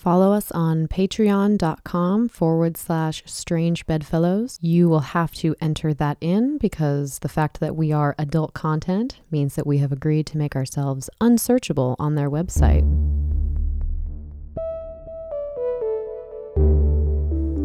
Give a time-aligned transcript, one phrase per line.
[0.00, 4.58] Follow us on patreon.com forward slash strange bedfellows.
[4.62, 9.20] You will have to enter that in because the fact that we are adult content
[9.30, 12.82] means that we have agreed to make ourselves unsearchable on their website.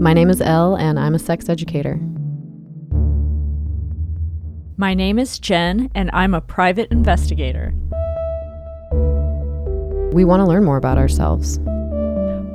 [0.02, 2.02] My name is Elle, and I'm a sex educator.
[4.76, 7.74] My name is Jen, and I'm a private investigator.
[10.12, 11.62] We want to learn more about ourselves.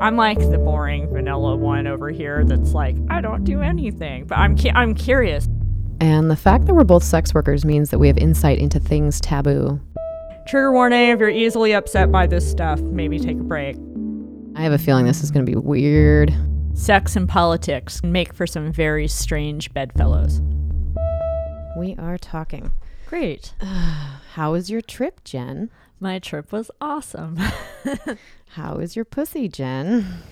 [0.01, 4.39] I'm like the boring vanilla one over here that's like, I don't do anything, but
[4.39, 5.47] I'm cu- I'm curious.
[6.01, 9.21] And the fact that we're both sex workers means that we have insight into things
[9.21, 9.79] taboo.
[10.47, 13.77] Trigger warning: if you're easily upset by this stuff, maybe take a break.
[14.57, 16.35] I have a feeling this is going to be weird.
[16.73, 20.41] Sex and politics make for some very strange bedfellows.
[21.77, 22.71] We are talking.
[23.11, 23.55] Great.
[24.35, 25.69] How was your trip, Jen?
[25.99, 27.37] My trip was awesome.
[28.51, 30.23] How is your pussy, Jen?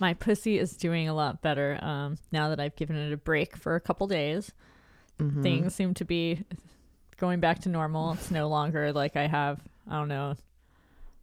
[0.00, 3.56] My pussy is doing a lot better um, now that I've given it a break
[3.56, 4.50] for a couple days.
[5.20, 5.42] Mhm.
[5.42, 6.42] Things seem to be
[7.16, 8.14] going back to normal.
[8.14, 10.34] It's no longer like I have, I don't know,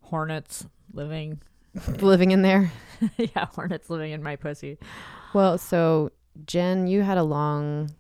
[0.04, 1.42] hornets living.
[2.00, 2.72] living in there.
[3.18, 4.78] yeah, hornets living in my pussy.
[5.34, 6.12] Well, so
[6.48, 7.92] Jen, you had a long,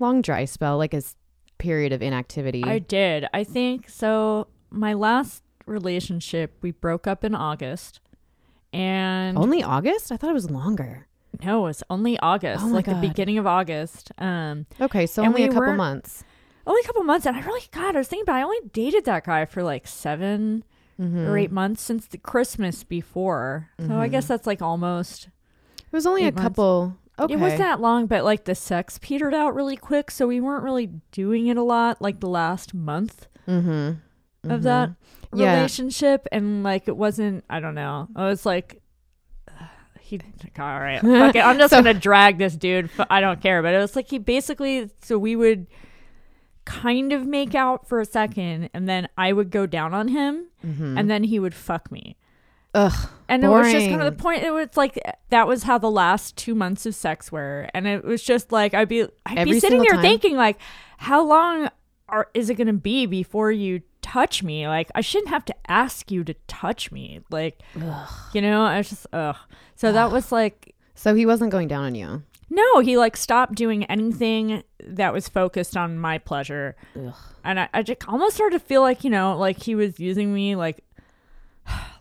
[0.00, 1.14] long dry spell, like a s-
[1.58, 2.62] period of inactivity.
[2.64, 3.26] I did.
[3.34, 4.46] I think so.
[4.70, 8.00] My last relationship, we broke up in August.
[8.72, 10.12] And Only August?
[10.12, 11.06] I thought it was longer.
[11.44, 12.96] no, it's only August, Oh like God.
[13.02, 14.10] the beginning of August.
[14.18, 16.24] Um, Okay, so only a couple months.
[16.66, 17.26] only a couple months.
[17.26, 18.36] And I really, God, I was thinking about.
[18.36, 20.64] It, I only dated that guy for like 7
[21.00, 21.26] Mhm.
[21.28, 23.68] or eight months since the Christmas before.
[23.78, 24.12] So I Mhm.
[24.12, 25.28] guess that's like almost.
[25.78, 26.40] It was only a months.
[26.42, 26.96] couple.
[27.18, 27.32] Okay.
[27.34, 30.62] It was that long, but like the sex petered out really quick, so we weren't
[30.64, 32.00] really doing it a lot.
[32.02, 34.50] Like the last month Mm-hmm.
[34.50, 34.90] of that
[35.32, 35.54] Yeah.
[35.56, 37.44] relationship, and like it wasn't.
[37.48, 38.08] I don't know.
[38.16, 38.82] I was like.
[40.00, 40.20] He
[40.60, 41.00] all right.
[41.02, 41.40] Fuck it.
[41.44, 42.90] I'm just So- gonna drag this dude.
[42.96, 43.60] F- I don't care.
[43.62, 44.88] But it was like he basically.
[45.02, 45.66] So we would
[46.64, 50.46] kind of make out for a second, and then I would go down on him,
[50.64, 50.98] Mm-hmm.
[50.98, 52.16] and then he would fuck me.
[52.76, 53.08] Ugh.
[53.28, 54.44] And it was just kind of the point.
[54.44, 55.00] It was like
[55.30, 58.72] that was how the last two months of sex were, and it was just like
[58.72, 60.02] I'd be I'd Every be sitting there time?
[60.02, 60.58] thinking like,
[60.98, 61.68] how long
[62.08, 64.68] are is it going to be before you touch me?
[64.68, 67.20] Like I shouldn't have to ask you to touch me.
[67.30, 67.62] Like
[68.32, 69.36] you know, I was just ugh.
[69.74, 72.22] So that was like So he wasn't going down on you.
[72.48, 76.76] no, he like stopped doing anything that was focused on my pleasure.
[76.96, 77.12] Ugh.
[77.42, 80.32] And I, I just almost started to feel like, you know, like he was using
[80.32, 80.84] me like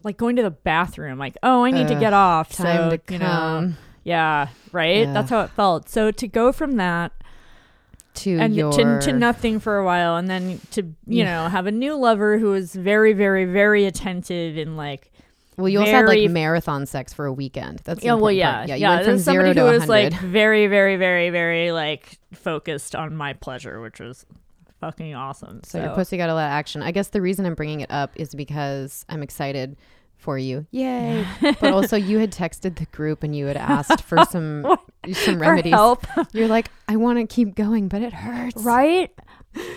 [0.06, 2.54] like going to the bathroom, like, oh, I need to get off.
[2.54, 5.08] Time so, to you know, come yeah, right?
[5.08, 5.14] Yeah.
[5.14, 5.90] That's how it felt.
[5.90, 7.12] So to go from that
[8.14, 10.94] to and your to, to nothing for a while and then to, you
[11.24, 11.44] Yeah.
[11.44, 15.12] know, have a new lover who was very, very, very attentive and like,
[15.58, 17.82] Well, you also had like marathon sex for a weekend.
[17.84, 18.70] That's yeah, well, yeah, part.
[18.70, 18.76] yeah.
[18.76, 22.96] You went from zero somebody to who was like very, very, very, very like focused
[22.96, 24.24] on my pleasure, which was
[24.80, 25.62] fucking awesome.
[25.64, 26.84] So So, your pussy got a lot of action.
[26.84, 29.78] I guess the reason I'm bringing it up is because I'm excited
[30.26, 30.66] for you.
[30.72, 31.26] Yay!
[31.42, 34.64] but also, you had texted the group and you had asked for some
[35.14, 35.72] some for remedies.
[35.74, 38.62] help, You're like, I want to keep going, but it hurts.
[38.64, 39.12] right?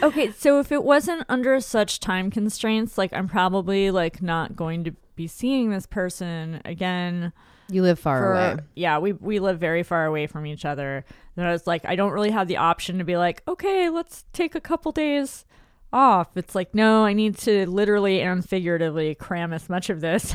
[0.03, 4.85] Okay, so if it wasn't under such time constraints, like I'm probably like not going
[4.85, 7.33] to be seeing this person again.
[7.71, 8.57] You live far for- away.
[8.75, 11.05] Yeah, we we live very far away from each other.
[11.37, 14.25] And I was like, I don't really have the option to be like, okay, let's
[14.33, 15.45] take a couple days
[15.93, 16.37] off.
[16.37, 20.35] It's like, no, I need to literally and figuratively cram as much of this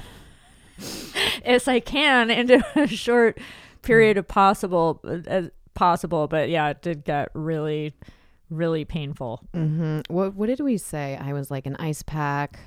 [1.46, 3.38] as I can into a short
[3.81, 6.28] period of possible as possible.
[6.28, 7.94] But yeah, it did get really,
[8.50, 9.42] really painful.
[9.53, 11.18] hmm What What did we say?
[11.22, 12.59] I was like an ice pack,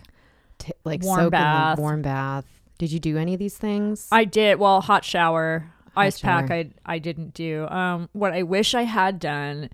[0.58, 1.76] t- like Warm soak in bath.
[1.76, 2.44] the warm bath.
[2.78, 4.06] Did you do any of these things?
[4.12, 6.50] I did well, hot shower, ice pack.
[6.50, 7.66] I I didn't do.
[7.68, 9.70] Um, what I wish I had done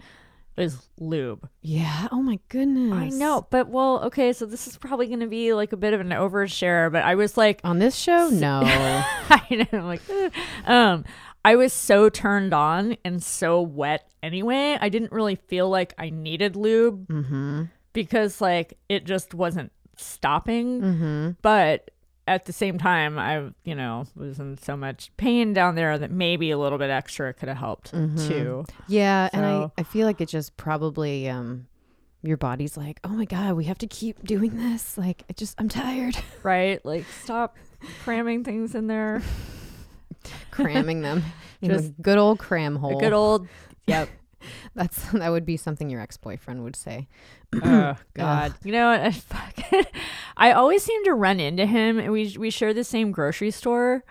[0.57, 1.49] is lube.
[1.63, 2.09] yeah.
[2.13, 2.93] Oh my goodness.
[2.93, 5.95] I know, but well, okay, so this is probably going to be like a bit
[5.95, 8.61] of an overshare, but I was like, On this show, no.
[8.65, 10.31] I know, like, eh.
[10.67, 11.05] um,
[11.45, 14.79] I was so turned on and so wet anyway.
[14.81, 17.65] I didn't really feel like I needed lube mm-hmm.
[17.93, 20.81] because like it just wasn't stopping.
[20.81, 21.31] Mm-hmm.
[21.43, 21.91] But
[22.27, 26.11] at the same time, I, you know, was in so much pain down there that
[26.11, 28.29] maybe a little bit extra could have helped Mhm.
[28.29, 28.65] too.
[28.87, 31.67] Yeah, and I, I feel like it just probably um
[32.25, 34.97] your body's like, oh my god, we have to keep doing this.
[34.97, 36.85] Like, it just I'm tired, Right?
[36.87, 37.57] Like, stop
[38.05, 39.23] cramming things in there.
[40.53, 41.23] cramming them
[41.63, 43.01] Just good old cram hole.
[43.01, 43.49] Good old,
[43.87, 44.09] yep.
[44.75, 47.09] That's that would be something your ex boyfriend would say.
[47.63, 48.55] Oh God!
[48.65, 49.01] You know what?
[49.01, 49.85] I, fucking,
[50.37, 54.05] I always seem to run into him, and we we share the same grocery store,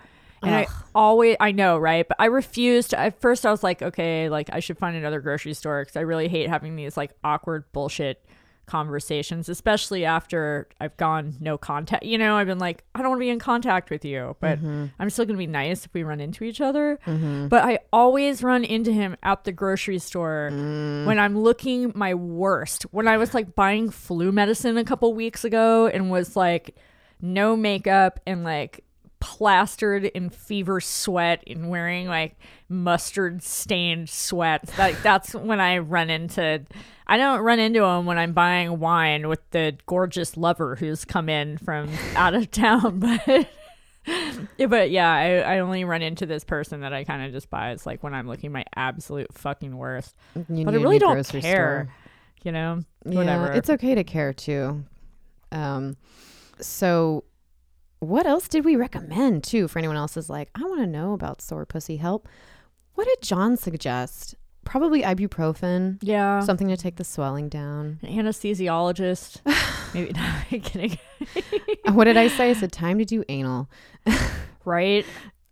[0.44, 2.08] And I always, I know, right?
[2.08, 2.94] But I refused.
[2.94, 6.02] At first, I was like, okay, like I should find another grocery store because I
[6.02, 8.24] really hate having these like awkward bullshit
[8.72, 12.06] conversations, especially after I've gone no contact.
[12.06, 14.60] You know, I've been like, I don't want to be in contact with you, but
[14.60, 14.86] mm-hmm.
[14.98, 16.98] I'm still going to be nice if we run into each other.
[17.06, 17.50] Mm-hmm.
[17.50, 21.06] But I always run into him at the grocery store mm.
[21.06, 22.84] when I'm looking my worst.
[22.92, 26.78] When I was like buying flu medicine a couple weeks ago and was like,
[27.22, 28.86] no makeup and like
[29.22, 32.36] plastered in fever sweat and wearing like
[32.68, 34.78] mustard stained sweats.
[34.78, 36.64] Like that's when I run into
[37.08, 41.30] I don't run into him when I'm buying wine with the gorgeous lover who's come
[41.30, 43.48] in from out of town, but
[44.58, 47.50] yeah, but yeah, I, I only run into this person that I kind of just
[47.50, 47.72] buy.
[47.72, 50.16] It's like when I'm looking my absolute fucking worst.
[50.50, 51.42] You But I really don't care.
[51.42, 51.94] store.
[52.44, 53.48] You know, whatever.
[53.48, 54.84] Yeah, it's okay to care too.
[55.52, 55.98] Um,
[56.60, 57.24] so
[58.02, 61.14] what else did we recommend too for anyone else is like, I want to know
[61.14, 62.28] about sore pussy help?
[62.96, 64.36] What did John suggest?
[64.66, 66.40] Probably ibuprofen, yeah.
[66.40, 68.00] something to take the swelling down.
[68.02, 69.42] An anesthesiologist.
[69.94, 70.98] Maybe not kidding.
[71.94, 72.50] what did I say?
[72.50, 73.70] I said time to do anal.
[74.66, 75.06] right?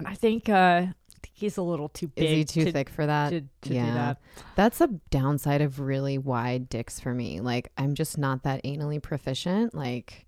[0.03, 0.87] I think uh
[1.33, 2.23] he's a little too big.
[2.25, 3.29] Is he too to, thick for that?
[3.29, 3.85] to, to yeah.
[3.85, 4.17] do that.
[4.55, 7.41] That's a downside of really wide dicks for me.
[7.41, 9.75] Like I'm just not that anally proficient.
[9.75, 10.25] Like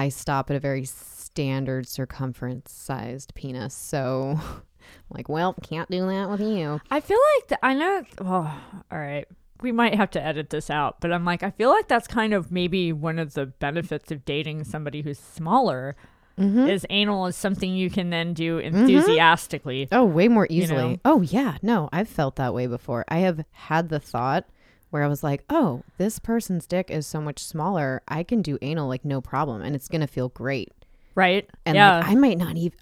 [0.00, 3.74] I stop at a very standard circumference sized penis.
[3.74, 4.62] So I'm
[5.10, 6.80] like, well, can't do that with you.
[6.90, 8.04] I feel like th- I know.
[8.20, 8.58] Well,
[8.90, 9.26] all right.
[9.62, 12.32] We might have to edit this out, but I'm like, I feel like that's kind
[12.32, 15.96] of maybe one of the benefits of dating somebody who's smaller
[16.38, 16.68] Mm-hmm.
[16.70, 19.88] is anal is something you can then do enthusiastically.
[19.92, 20.82] Oh, way more You easily.
[20.94, 20.98] know?
[21.04, 21.58] Oh, yeah.
[21.60, 23.04] No, I've felt that way before.
[23.08, 24.46] I have had the thought
[24.90, 28.02] where I was like, oh, this person's dick is so much smaller.
[28.08, 30.72] I can do anal like no problem and it's going to feel great.
[31.14, 31.48] Right?
[31.64, 31.98] And yeah.
[31.98, 32.78] like, I might not even.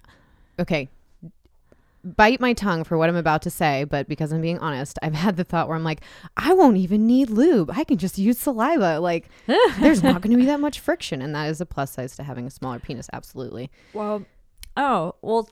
[0.59, 0.89] Okay.
[2.03, 5.13] Bite my tongue for what I'm about to say, but because I'm being honest, I've
[5.13, 6.01] had the thought where I'm like,
[6.37, 7.69] I won't even need lube.
[7.71, 8.99] I can just use saliva.
[8.99, 9.29] Like,
[9.79, 11.21] there's not going to be that much friction.
[11.21, 13.09] And that is a plus size to having a smaller penis.
[13.11, 13.69] Absolutely.
[13.93, 14.23] Well,
[14.77, 15.49] oh, well,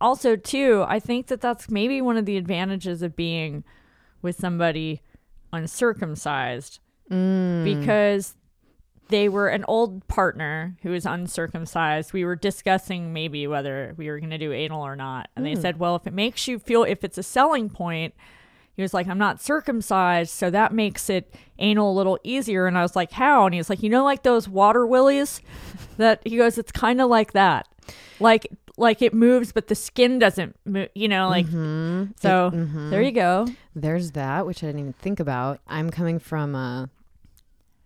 [0.00, 3.64] also, too, I think that that's maybe one of the advantages of being
[4.22, 5.02] with somebody
[5.52, 6.80] uncircumcised
[7.10, 7.64] Mm.
[7.64, 8.34] because
[9.08, 12.12] they were an old partner who was uncircumcised.
[12.12, 15.30] We were discussing maybe whether we were going to do anal or not.
[15.34, 18.12] And they said, well, if it makes you feel, if it's a selling point,
[18.76, 22.66] he was like, I'm not circumcised, so that makes it anal a little easier.
[22.66, 23.46] And I was like, how?
[23.46, 25.40] And he was like, you know, like those water willies
[25.96, 27.66] that he goes, it's kind of like that.
[28.20, 28.46] Like,
[28.78, 32.12] like it moves, but the skin doesn't move, you know, like, Mhm.
[32.20, 32.90] so It- mhm.
[32.90, 33.46] there you go.
[33.74, 35.60] There's that, which I didn't even think about.
[35.66, 36.86] I'm coming from uh,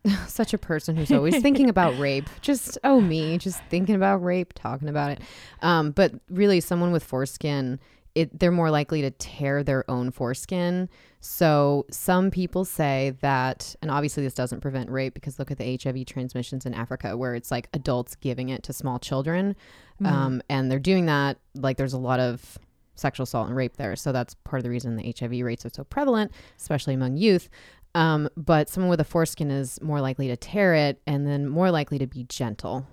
[0.27, 2.29] such a person who's always thinking about rape.
[2.41, 5.21] Just, oh, me, just thinking about rape, talking about it.
[5.63, 7.79] Um, but really, someone with foreskin,
[8.15, 10.89] it, they're more likely to tear their own foreskin.
[11.25, 15.79] So some people say that, and obviously this doesn't prevent rape because look at the
[15.81, 19.55] HIV transmissions in Africa where it's like adults giving it to small children.
[20.05, 22.59] Um, and they're doing that, like there's a lot of
[22.97, 23.95] sexual assault and rape there.
[23.95, 27.49] So that's part of the reason the HIV rates are so prevalent, especially among youth.
[27.95, 31.71] Um, but someone with a foreskin is more likely to tear it and then more
[31.71, 32.85] likely to be gentle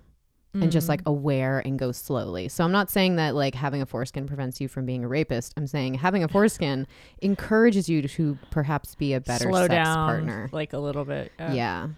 [0.54, 1.12] and just like mm.
[1.12, 2.48] aware and go slowly.
[2.50, 5.54] So I'm not saying that like having a foreskin prevents you from being a rapist.
[5.57, 6.88] I'm saying having a foreskin
[7.22, 10.50] encourages you to perhaps be a better slow sex down partner.
[10.51, 11.32] like a little bit.
[11.39, 11.89] Yeah.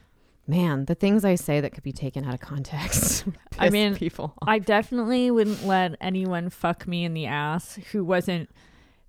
[0.47, 3.25] Man, the things I say that could be taken out of context.
[3.59, 4.33] I mean, people.
[4.41, 4.49] off.
[4.49, 8.49] I definitely wouldn't let anyone fuck me in the ass who wasn't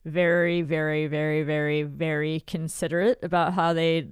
[0.04, 4.08] very, very, very, very, very considerate about how they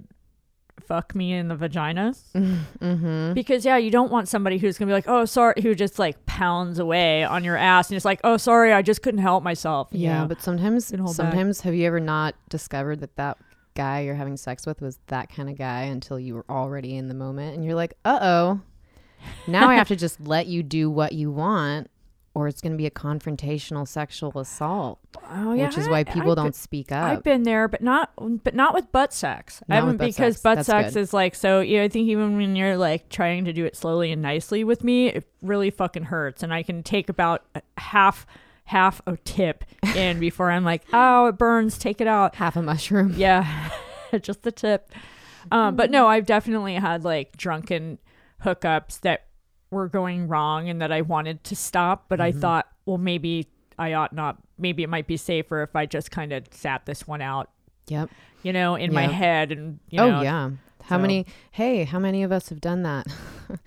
[0.83, 2.13] fuck me in the vagina.
[2.35, 3.33] mm-hmm.
[3.33, 6.25] Because yeah, you don't want somebody who's gonna be like, oh, sorry, who just like
[6.25, 9.89] pounds away on your ass and it's like, oh, sorry, I just couldn't help myself.
[9.91, 11.15] Yeah, but sometimes, hold back.
[11.15, 13.37] sometimes have you ever not discovered that that
[13.75, 17.07] guy you're having sex with was that kind of guy until you were already in
[17.07, 18.61] the moment, and you're like, uh oh,
[19.47, 21.90] now I have to just let you do what you want,
[22.33, 24.99] or it's going to be a confrontational sexual assault,
[25.31, 27.03] oh, yeah, which is why people I've don't speak up.
[27.03, 28.11] I've been there, but not,
[28.43, 29.61] but not with butt sex.
[29.69, 30.41] I Not with haven't because sex.
[30.41, 30.99] butt That's sex good.
[31.01, 31.59] is like so.
[31.59, 34.83] Yeah, I think even when you're like trying to do it slowly and nicely with
[34.83, 37.43] me, it really fucking hurts, and I can take about
[37.77, 38.25] half
[38.65, 42.35] half a tip in before I'm like, oh, it burns, take it out.
[42.35, 43.13] Half a mushroom.
[43.17, 43.69] Yeah,
[44.21, 44.89] just the tip.
[45.51, 47.97] Um, but no, I've definitely had like drunken
[48.45, 49.25] hookups that
[49.71, 53.47] were going wrong and that I wanted to stop, but I thought, well, maybe
[53.79, 54.37] I ought not.
[54.59, 57.49] Maybe it might be safer if I just kind of sat this one out,
[57.87, 58.09] Yep.
[58.43, 60.51] you know, in my head and you know, oh yeah.
[60.83, 61.25] How so- many?
[61.51, 63.07] Hey, how many of us have done that?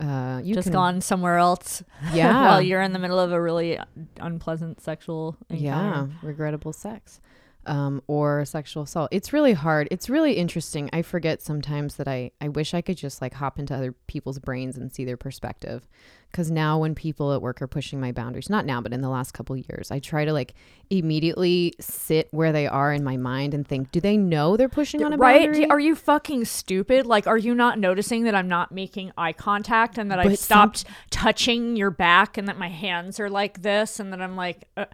[0.00, 2.32] Uh, you Just can, gone somewhere else Yeah.
[2.46, 3.80] while you're in the middle of a really
[4.20, 7.20] unpleasant sexual yeah, regrettable sex.
[7.68, 9.10] Um, or sexual assault.
[9.12, 9.88] It's really hard.
[9.90, 10.88] It's really interesting.
[10.92, 14.38] I forget sometimes that I, I wish I could just like hop into other people's
[14.38, 15.86] brains and see their perspective.
[16.30, 19.08] Because now, when people at work are pushing my boundaries, not now, but in the
[19.08, 20.52] last couple of years, I try to like
[20.90, 25.02] immediately sit where they are in my mind and think, do they know they're pushing
[25.04, 25.46] on a Right?
[25.46, 25.70] boundary?
[25.70, 27.06] Are you fucking stupid?
[27.06, 30.38] Like, are you not noticing that I'm not making eye contact and that I've But
[30.38, 34.36] some- stopped touching your back and that my hands are like this and that I'm
[34.36, 34.84] like, uh,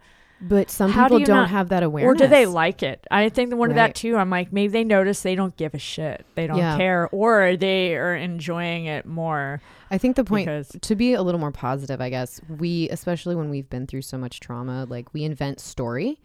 [0.41, 2.11] but some How people don't not- have that awareness.
[2.11, 3.05] or do they like it?
[3.09, 4.17] I think one of that too.
[4.17, 6.25] I'm like, maybe they notice they don't give a shit.
[6.35, 6.77] They don't Yeah.
[6.77, 9.61] care, or they are enjoying it more.
[9.89, 10.49] I think the point
[10.81, 14.17] to be a little more positive, I guess, we, especially when we've been through so
[14.17, 16.19] much trauma, like we invent story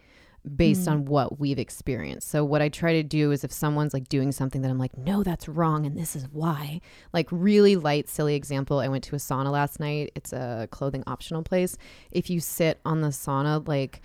[0.55, 0.91] based Mm.
[0.91, 2.29] on what we've experienced.
[2.29, 4.97] So what I try to do is if someone's like doing something that I'm like,
[4.97, 6.81] no, that's wrong and this is why.
[7.13, 8.79] Like really light, silly example.
[8.79, 10.11] I went to a sauna last night.
[10.15, 11.77] It's a clothing optional place.
[12.11, 14.01] If you sit on the sauna like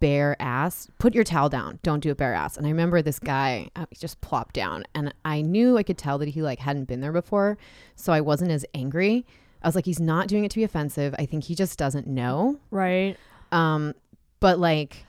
[0.00, 1.78] bare ass, put your towel down.
[1.82, 2.56] Don't do it bare ass.
[2.56, 5.98] And I remember this guy uh, he just plopped down and I knew I could
[5.98, 7.56] tell that he like hadn't been there before.
[7.96, 9.26] So I wasn't as angry.
[9.62, 11.14] I was like, he's not doing it to be offensive.
[11.18, 12.58] I think he just doesn't know.
[12.70, 13.16] Right?
[13.50, 13.94] Um,
[14.40, 15.06] but like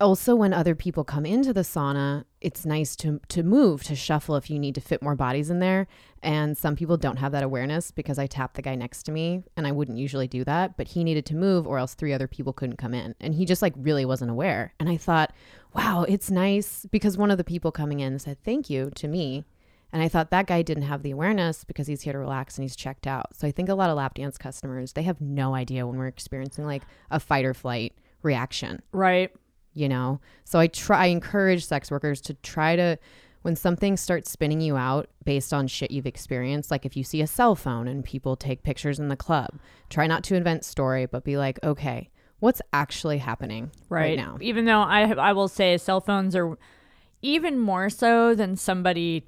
[0.00, 4.36] also when other people come into the sauna, it's nice to to move, to shuffle
[4.36, 5.86] if you need to fit more bodies in there.
[6.22, 9.42] And some people don't have that awareness because I tapped the guy next to me
[9.56, 12.28] and I wouldn't usually do that, but he needed to move or else three other
[12.28, 13.14] people couldn't come in.
[13.20, 14.74] And he just like really wasn't aware.
[14.80, 15.32] And I thought,
[15.74, 19.44] wow, it's nice because one of the people coming in said thank you to me.
[19.92, 22.62] And I thought that guy didn't have the awareness because he's here to relax and
[22.62, 23.34] he's checked out.
[23.34, 26.06] So I think a lot of lap dance customers, they have no idea when we're
[26.06, 27.92] experiencing like a fight or flight
[28.22, 29.32] reaction, Right?
[29.74, 30.20] You know?
[30.44, 32.98] So I try I encourage sex workers to try to
[33.42, 37.22] when something starts spinning you out based on shit you've experienced, like if you see
[37.22, 39.58] a cell phone and people take pictures in the club,
[39.88, 42.10] try not to invent story, but be like, okay,
[42.40, 44.36] what's actually happening right, right, now?
[44.40, 46.58] Even though I I will say cell phones are
[47.22, 49.26] even more so than somebody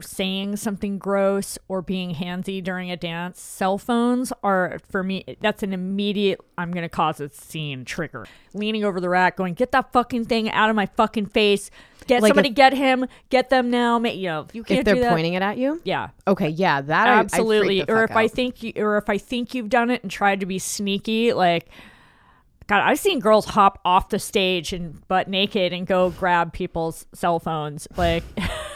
[0.00, 3.40] saying something gross or being handsy during a dance.
[3.40, 8.26] Cell phones are for me that's an immediate I'm going to cause a scene trigger.
[8.52, 11.70] Leaning over the rack going get that fucking thing out of my fucking face.
[12.06, 13.06] Get Like somebody if- get him.
[13.30, 13.98] Get them now.
[13.98, 15.10] You know, you can't If they're do that.
[15.12, 15.80] pointing it at you?
[15.84, 16.10] yeah.
[16.28, 19.16] Okay, yeah, that I- I absolutely the or if i think you or if i
[19.18, 21.68] think you've done it and tried to be sneaky like
[22.66, 27.06] god i've seen girls hop off the stage and butt naked and go grab people's
[27.14, 28.22] cell phones like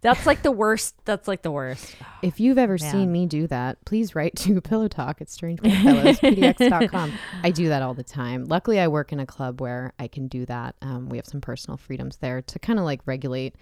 [0.00, 2.92] that's like the worst that's like the worst If you've ever Man.
[2.92, 7.12] seen me do that, please write to Pillow Talk at strangebedfellows.pdx.com.
[7.42, 8.44] I do that all the time.
[8.44, 10.74] Luckily, I work in a club where I can do that.
[10.82, 13.56] Um, we have some personal freedoms there to kind of like regulate.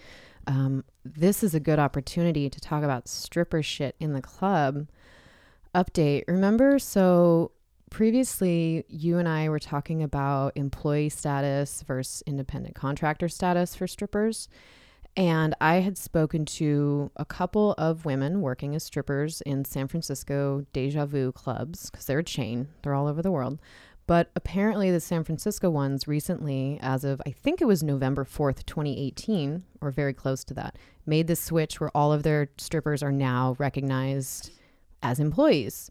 [0.48, 4.88] Um, this is a good opportunity to talk about stripper shit in the club.
[5.74, 6.24] Update.
[6.26, 7.52] Remember, so
[7.90, 14.48] previously you and I were talking about employee status versus independent contractor status for strippers.
[15.18, 20.64] And I had spoken to a couple of women working as strippers in San Francisco
[20.72, 23.58] Deja Vu clubs because they're a chain, they're all over the world.
[24.06, 28.64] But apparently, the San Francisco ones recently, as of I think it was November 4th,
[28.64, 33.10] 2018, or very close to that, made the switch where all of their strippers are
[33.10, 34.52] now recognized
[35.02, 35.90] as employees.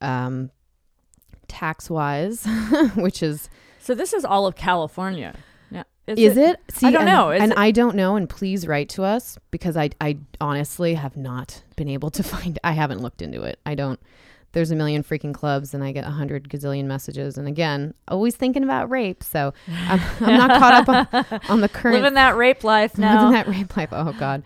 [0.00, 0.52] Um,
[1.48, 2.46] tax wise,
[2.94, 5.34] which is so this is all of california
[6.16, 6.60] yeah is it?
[6.70, 7.30] See, I don't and, know.
[7.30, 8.16] Is and it- I don't know.
[8.16, 12.58] And please write to us because I, I honestly have not been able to find.
[12.64, 13.58] I haven't looked into it.
[13.66, 14.00] I don't.
[14.52, 17.36] There's a million freaking clubs, and I get a hundred gazillion messages.
[17.36, 19.22] And again, always thinking about rape.
[19.22, 23.28] So I'm, I'm not caught up on, on the current living that rape life now
[23.28, 23.90] living that rape life.
[23.92, 24.42] Oh God.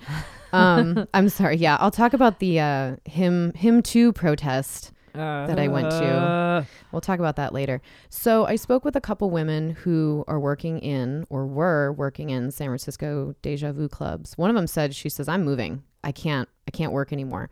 [0.52, 1.56] Um, I'm sorry.
[1.56, 6.04] Yeah, I'll talk about the uh, him him too protest that I went to.
[6.06, 7.80] Uh, We'll talk about that later.
[8.10, 12.50] So I spoke with a couple women who are working in or were working in
[12.50, 14.36] San Francisco Deja Vu clubs.
[14.36, 15.82] One of them said, "She says I'm moving.
[16.04, 16.48] I can't.
[16.68, 17.50] I can't work anymore."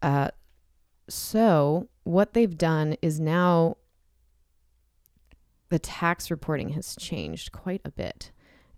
[0.00, 0.28] Uh,
[1.08, 3.76] so what they've done is now
[5.68, 8.30] the tax reporting has changed quite a bit.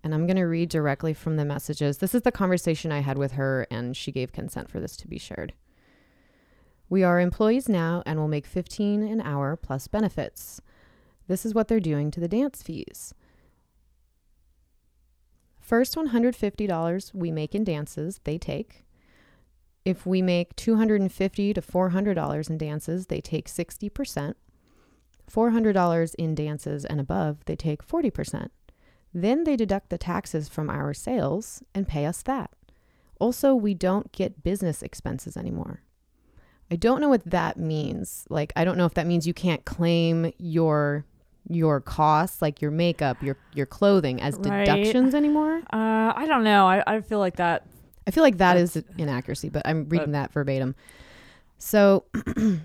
[0.03, 1.99] And I'm going to read directly from the messages.
[1.99, 5.09] This is the conversation I had with her, and she gave consent for this to
[5.09, 5.55] be shared.
[6.89, 10.61] We are employees now and will make 15 an hour plus benefits.
[11.27, 13.15] This is what they're doing to the dance fees.
[15.61, 18.85] First $150 we make in dances, they take.
[19.85, 24.35] If we make 250 to $400 in dances, they take 60%.
[25.31, 28.49] $400 in dances and above, they take 40%.
[29.13, 32.51] Then they deduct the taxes from our sales and pay us that.
[33.19, 35.83] Also, we don't get business expenses anymore.
[36.71, 38.25] I don't know what that means.
[38.29, 41.05] Like I don't know if that means you can't claim your
[41.49, 44.65] your costs, like your makeup, your your clothing as Right.
[44.65, 45.59] deductions anymore.
[45.73, 46.67] Uh, I don't know.
[46.67, 47.67] I, I feel like that.
[48.07, 50.75] I feel like that is inaccuracy, but I'm reading that verbatim.
[51.59, 52.05] So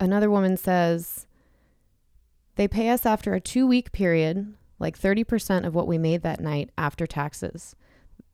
[0.00, 1.26] another woman says
[2.56, 6.40] they pay us after a two week period, like 30% of what we made that
[6.40, 7.74] night after taxes.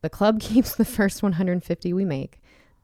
[0.02, 2.40] The club keeps the first 150 we make.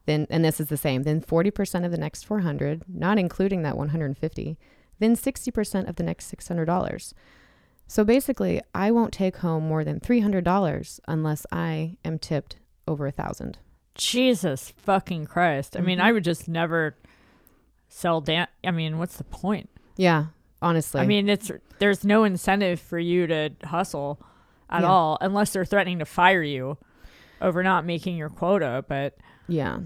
[0.07, 3.77] Then, and this is the same, then 40% of the next 400, not including that
[3.77, 4.59] 150,
[4.99, 7.13] then 60% of the next $600.
[7.87, 12.57] So basically, I won't take home more than $300 unless I am tipped
[12.89, 13.59] over a thousand.
[13.95, 15.77] Jesus fucking Christ.
[15.77, 16.03] I mean, Mhm.
[16.03, 16.97] I would just never
[17.89, 18.49] sell dan.
[18.65, 19.69] I mean, what's the point?
[19.97, 20.27] Yeah,
[20.63, 21.01] honestly.
[21.01, 24.21] I mean, it's there's no incentive for you to hustle
[24.71, 24.89] at Yeah.
[24.89, 26.79] all unless they're threatening to fire you
[27.43, 28.85] over not making your quota.
[28.89, 29.19] But
[29.49, 29.79] yeah.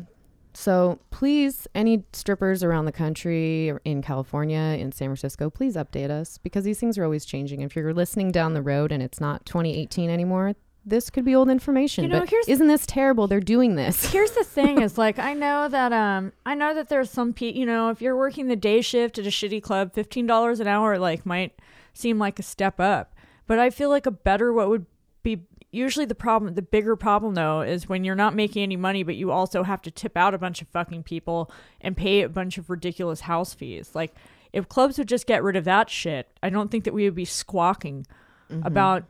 [0.55, 6.09] So please, any strippers around the country, or in California, in San Francisco, please update
[6.09, 7.61] us because these things are always changing.
[7.61, 10.55] If you're listening down the road and it's not 2018 anymore,
[10.87, 12.05] this could be old information.
[12.05, 13.27] You know, but here's- isn't this terrible?
[13.27, 14.07] They're doing this.
[14.13, 17.53] here's the thing: is like I know that um I know that there's some pe
[17.53, 20.69] you know if you're working the day shift at a shitty club, fifteen dollars an
[20.69, 21.59] hour like might
[21.93, 23.15] seem like a step up.
[23.47, 24.87] But I feel like a better what would
[25.23, 25.43] be
[25.77, 29.15] usually the problem the bigger problem though is when you're not making any money but
[29.17, 32.59] you also have to tip out a bunch of fucking people and pay a bunch
[32.59, 33.91] of ridiculous house fees.
[33.95, 34.15] Like
[34.53, 37.15] if clubs would just get rid of that shit, I don't think that we would
[37.15, 38.07] be squawking
[38.51, 38.65] Mm-hmm.
[38.65, 39.03] about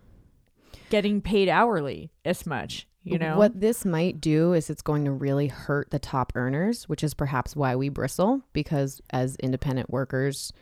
[0.90, 2.86] getting paid hourly as much.
[3.04, 6.88] You know What this might do is it's going to really hurt the top earners,
[6.88, 10.52] which is perhaps why we bristle because as independent workers,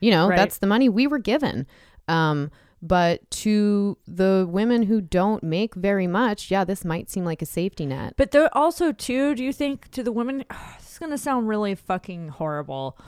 [0.00, 0.36] you know, Right.
[0.36, 1.66] that's the money we were given.
[2.06, 2.50] Um,
[2.82, 7.46] but to the women who don't make very much, yeah, this might seem like a
[7.46, 8.14] safety net.
[8.16, 10.44] But there also too, do you think to the women
[10.78, 12.98] this is gonna sound really fucking horrible.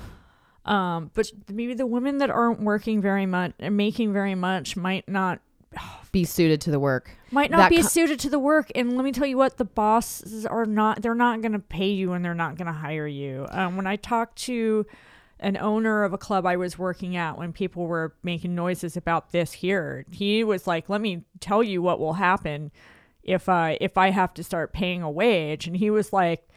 [0.65, 5.09] Um, but maybe the women that aren't working very much and making very much might
[5.09, 5.41] not
[6.13, 7.11] Be suited to the work.
[7.31, 8.71] might not That be co- suited to the work.
[8.75, 12.13] And let me tell you what, the bosses are not they're not gonna pay you
[12.13, 13.47] and they're not gonna hire you.
[13.51, 14.85] Um, when I talk to
[15.43, 19.33] an owner of a club I was working at when people were making noises about
[19.33, 22.71] this here, he was like, Let me tell you what will happen
[23.23, 26.49] if I if I have to start paying a wage and he was like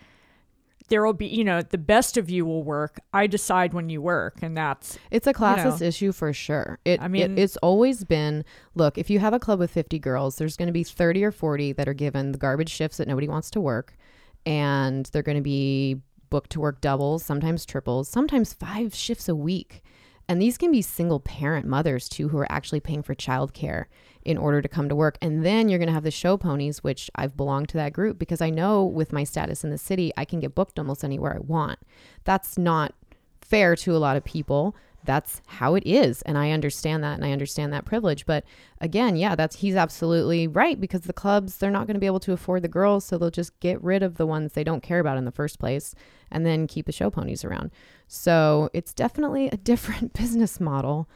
[0.88, 4.00] there will be you know the best of you will work i decide when you
[4.00, 5.88] work and that's It's a classist know.
[5.88, 6.78] issue for sure.
[6.86, 8.46] It, I mean- it, it's always been
[8.76, 11.32] look, if you have a club with 50 girls, there's going to be 30 or
[11.32, 13.98] 40 that are given the garbage shifts that nobody wants to work.
[14.46, 19.36] And they're going to be booked to work doubles, sometimes triples, sometimes five shifts a
[19.36, 19.84] week.
[20.28, 23.86] And these can be single parent mothers too who are actually paying for childcare
[24.24, 25.18] in order to come to work.
[25.22, 28.18] And then you're going to have the show ponies, which I've belonged to that group
[28.18, 31.36] because I know with my status in the city, I can get booked almost anywhere
[31.36, 31.80] I want.
[32.24, 32.96] That's not
[33.42, 34.76] fair to a lot of people.
[35.06, 36.22] That's how it is.
[36.24, 38.26] And I understand that and I understand that privilege.
[38.26, 38.44] But
[38.82, 42.20] again, yeah, that's he's absolutely right because the clubs, they're not going to be able
[42.22, 43.06] to afford the girls.
[43.06, 45.60] So they'll just get rid of the ones they don't care about in the first
[45.60, 45.96] place
[46.32, 47.72] and then keep the show ponies around.
[48.08, 51.10] So it's definitely a different business model.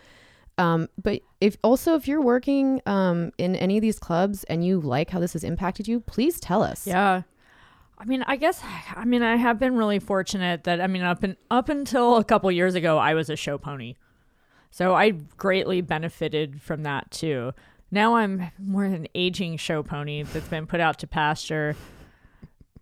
[0.58, 4.82] Um, but if also if you're working um, in any of these clubs and you
[4.82, 6.86] like how this has impacted you, please tell us.
[6.86, 7.24] yeah
[8.00, 8.62] i mean i guess
[8.96, 12.24] i mean i have been really fortunate that i mean up and up until a
[12.24, 13.96] couple years ago i was a show pony
[14.72, 17.52] so i greatly benefited from that too
[17.92, 21.76] now i'm more an aging show pony that's been put out to pasture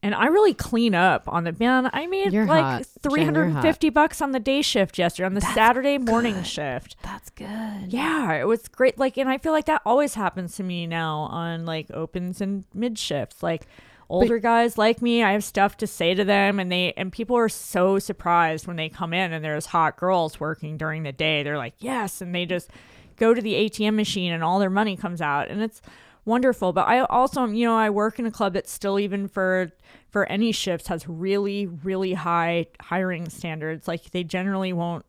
[0.04, 1.90] and I really clean up on the man.
[1.92, 2.78] I made You're like hot.
[2.78, 5.54] Jen, three you're hundred and fifty bucks on the day shift yesterday, on the That's
[5.54, 6.48] Saturday morning good.
[6.48, 6.96] shift.
[7.04, 7.88] That's good.
[7.92, 8.98] Yeah, it was great.
[8.98, 12.66] Like, and I feel like that always happens to me now on like opens and
[12.74, 13.42] mid shifts.
[13.42, 13.66] Like,
[14.10, 17.36] older guys like me, I have stuff to say to them, and they and people
[17.36, 21.44] are so surprised when they come in and there's hot girls working during the day.
[21.44, 22.70] They're like, yes, and they just
[23.18, 25.82] go to the ATM machine and all their money comes out, and it's
[26.26, 26.74] wonderful.
[26.74, 29.72] But I also, you know, I work in a club that still even for
[30.10, 33.88] for any shifts has really really high hiring standards.
[33.88, 35.06] Like, they generally won't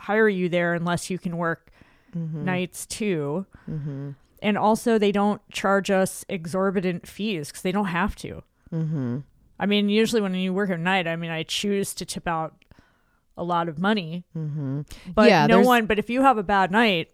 [0.00, 1.70] hire you there unless you can work
[2.14, 3.46] nights too.
[3.70, 4.10] Mm-hmm.
[4.42, 8.42] And also, they don't charge us exorbitant fees because they don't have to.
[8.72, 9.18] Mm-hmm.
[9.58, 12.54] I mean, usually when you work at night, I mean, I choose to tip out
[13.36, 14.82] a lot of money, Mm-hmm.
[15.14, 15.86] but Yeah, no there's- one.
[15.86, 17.08] But if you have a bad night,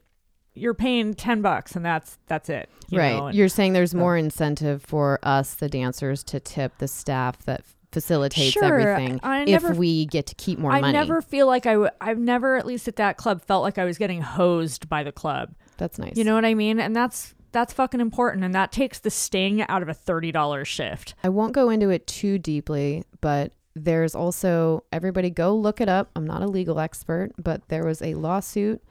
[0.55, 2.69] you're paying ten bucks, and that's that's it.
[2.89, 3.17] you right.
[3.17, 6.89] know, and- You're saying there's so- more incentive for us, the dancers, to tip the
[6.89, 7.62] staff that
[7.93, 10.97] facilitates Sure, everything I if never- we get to keep more I money.
[10.97, 11.73] I never feel like I.
[11.73, 15.03] W- I've never, at least at that club, felt like I was getting hosed by
[15.03, 15.55] the club.
[15.77, 16.17] That's nice.
[16.17, 16.81] You know what I mean?
[16.81, 20.69] And that's that's fucking important, and that takes the sting out of a thirty dollars
[20.69, 21.15] shift.
[21.25, 26.11] I won't go into it too deeply, but there's also everybody go look it up.
[26.17, 28.83] I'm not a legal expert, but there was a lawsuit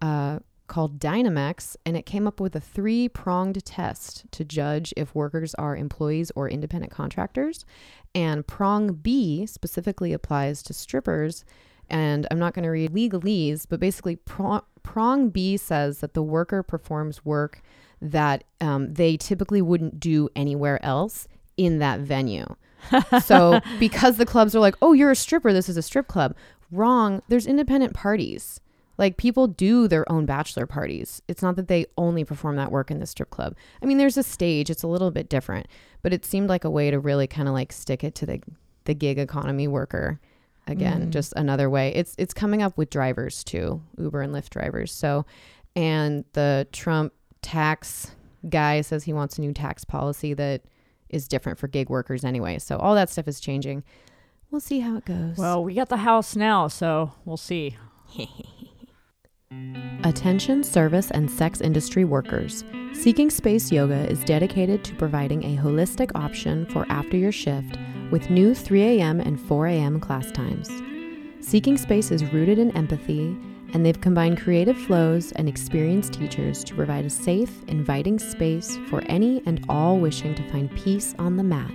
[0.00, 5.14] uh, called Dynamex, and it came up with a three pronged test to judge if
[5.14, 7.64] workers are employees or independent contractors.
[8.14, 11.44] And prong B specifically applies to strippers.
[11.90, 16.22] And I'm not going to read legalese, but basically, prong, prong B says that the
[16.22, 17.62] worker performs work
[18.00, 22.46] that um, they typically wouldn't do anywhere else in that venue.
[23.22, 26.34] so because the clubs are like, oh, you're a stripper, this is a strip club.
[26.70, 27.20] Wrong.
[27.28, 28.60] There's independent parties.
[28.96, 31.22] Like people do their own bachelor parties.
[31.26, 33.56] It's not that they only perform that work in the strip club.
[33.82, 34.68] I mean, there's a stage.
[34.68, 35.68] It's a little bit different,
[36.02, 38.40] but it seemed like a way to really kind of like stick it to the
[38.84, 40.20] the gig economy worker.
[40.70, 41.10] Again, Mm.
[41.10, 41.92] just another way.
[41.94, 44.92] It's it's coming up with drivers too, Uber and Lyft drivers.
[44.92, 45.26] So,
[45.76, 48.12] and the Trump tax
[48.48, 50.62] guy says he wants a new tax policy that
[51.08, 52.58] is different for gig workers anyway.
[52.58, 53.82] So all that stuff is changing.
[54.50, 55.36] We'll see how it goes.
[55.36, 57.76] Well, we got the house now, so we'll see.
[60.04, 62.64] Attention service and sex industry workers.
[62.92, 67.76] Seeking Space Yoga is dedicated to providing a holistic option for after your shift
[68.10, 69.20] with new 3 a.m.
[69.20, 70.00] and 4 a.m.
[70.00, 70.70] class times.
[71.40, 73.36] Seeking Space is rooted in empathy,
[73.72, 79.02] and they've combined creative flows and experienced teachers to provide a safe, inviting space for
[79.06, 81.72] any and all wishing to find peace on the mat.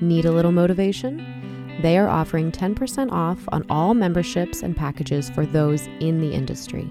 [0.00, 1.78] Need a little motivation?
[1.82, 6.90] They are offering 10% off on all memberships and packages for those in the industry.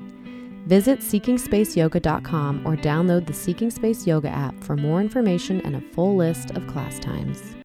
[0.66, 6.16] Visit seekingspaceyoga.com or download the Seeking Space Yoga app for more information and a full
[6.16, 7.57] list of class times.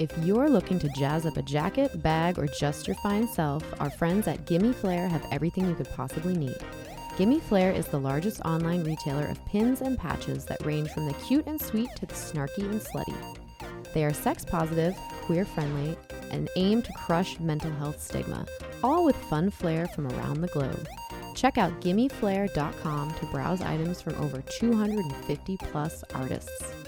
[0.00, 3.90] If you're looking to jazz up a jacket, bag, or just your fine self, our
[3.90, 6.56] friends at Gimme Flair have everything you could possibly need.
[7.18, 11.12] Gimme Flair is the largest online retailer of pins and patches that range from the
[11.12, 13.14] cute and sweet to the snarky and slutty.
[13.92, 15.98] They are sex positive, queer friendly,
[16.30, 18.46] and aim to crush mental health stigma,
[18.82, 20.88] all with fun flair from around the globe.
[21.34, 26.79] Check out gimmeflair.com to browse items from over 250 plus artists.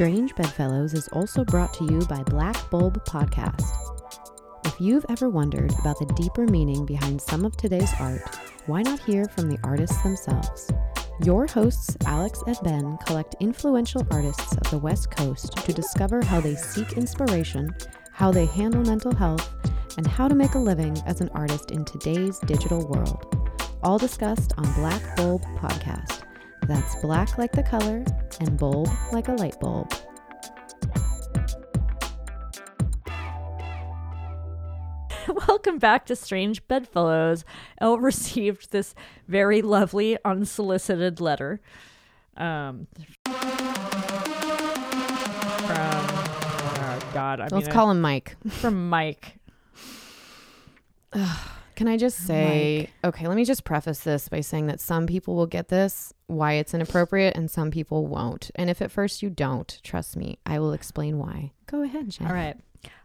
[0.00, 3.70] Strange Bedfellows is also brought to you by Black Bulb Podcast.
[4.64, 8.22] If you've ever wondered about the deeper meaning behind some of today's art,
[8.64, 10.70] why not hear from the artists themselves?
[11.22, 16.40] Your hosts, Alex and Ben, collect influential artists of the West Coast to discover how
[16.40, 17.68] they seek inspiration,
[18.10, 19.50] how they handle mental health,
[19.98, 23.36] and how to make a living as an artist in today's digital world.
[23.82, 26.22] All discussed on Black Bulb Podcast.
[26.70, 28.04] That's black like the color
[28.38, 29.92] and bulb like a light bulb.
[35.48, 37.44] Welcome back to Strange Bedfellows.
[37.80, 38.94] Elle received this
[39.26, 41.60] very lovely unsolicited letter
[42.36, 42.86] um,
[43.24, 43.34] from.
[46.78, 48.36] Oh God, I Let's mean, call him Mike.
[48.48, 49.38] from Mike.
[51.80, 55.34] Can I just say, okay, let me just preface this by saying that some people
[55.34, 58.50] will get this, why it's inappropriate, and some people won't.
[58.54, 61.52] And if at first you don't, trust me, I will explain why.
[61.64, 62.26] Go ahead, Jen.
[62.26, 62.58] All right.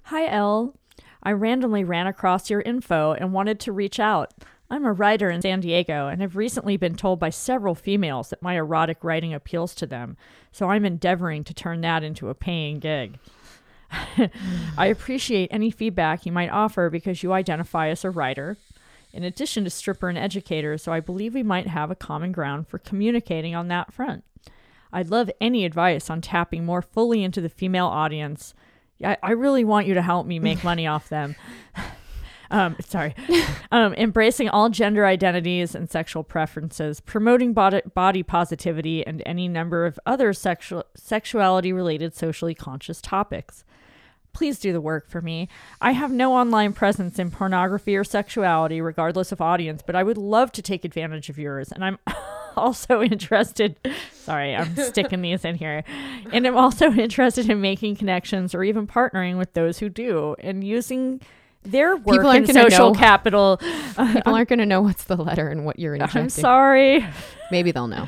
[0.03, 0.75] Hi, Elle.
[1.23, 4.33] I randomly ran across your info and wanted to reach out.
[4.69, 8.43] I'm a writer in San Diego and have recently been told by several females that
[8.43, 10.17] my erotic writing appeals to them,
[10.51, 13.19] so I'm endeavoring to turn that into a paying gig.
[14.78, 18.58] I appreciate any feedback you might offer because you identify as a writer,
[19.13, 22.67] in addition to stripper and educator, so I believe we might have a common ground
[22.67, 24.24] for communicating on that front.
[24.91, 28.54] I'd love any advice on tapping more fully into the female audience.
[29.04, 31.36] I, I really want you to help me make money off them.
[32.52, 33.15] Um, sorry.
[33.71, 39.86] Um, embracing all gender identities and sexual preferences, promoting body, body positivity, and any number
[39.86, 43.65] of other sexual sexuality related socially conscious topics.
[44.36, 45.48] Please do the work for me.
[45.80, 50.17] I have no online presence in pornography or sexuality, regardless of audience, but I would
[50.17, 51.71] love to take advantage of yours.
[51.71, 51.98] And I'm
[52.58, 53.80] also interested.
[54.12, 55.86] Sorry, I'm sticking these in here.
[56.34, 60.65] And I'm also interested in making connections or even partnering with those who do and
[60.65, 61.21] using
[61.63, 63.00] their work People aren't gonna social know.
[63.00, 63.58] capital.
[63.58, 66.24] People aren't going to know what's the letter and what you're injecting.
[66.24, 67.06] I'm sorry.
[67.52, 68.08] Maybe they'll know.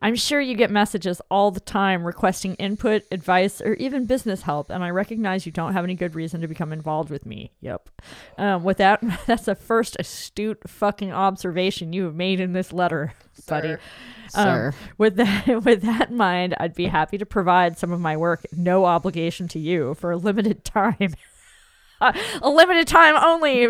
[0.00, 4.70] I'm sure you get messages all the time requesting input, advice, or even business help,
[4.70, 7.50] and I recognize you don't have any good reason to become involved with me.
[7.60, 7.88] Yep.
[8.38, 13.14] Um, with that, that's the first astute fucking observation you have made in this letter,
[13.48, 13.72] buddy.
[14.34, 14.74] Um, Sir.
[14.98, 18.46] with that, with that in mind, I'd be happy to provide some of my work,
[18.52, 21.14] no obligation to you, for a limited time.
[22.42, 23.68] a limited time only,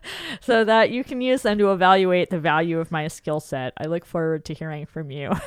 [0.40, 3.72] so that you can use them to evaluate the value of my skill set.
[3.78, 5.32] I look forward to hearing from you.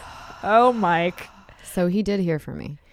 [0.45, 1.29] Oh, Mike.
[1.63, 2.77] So he did hear from me.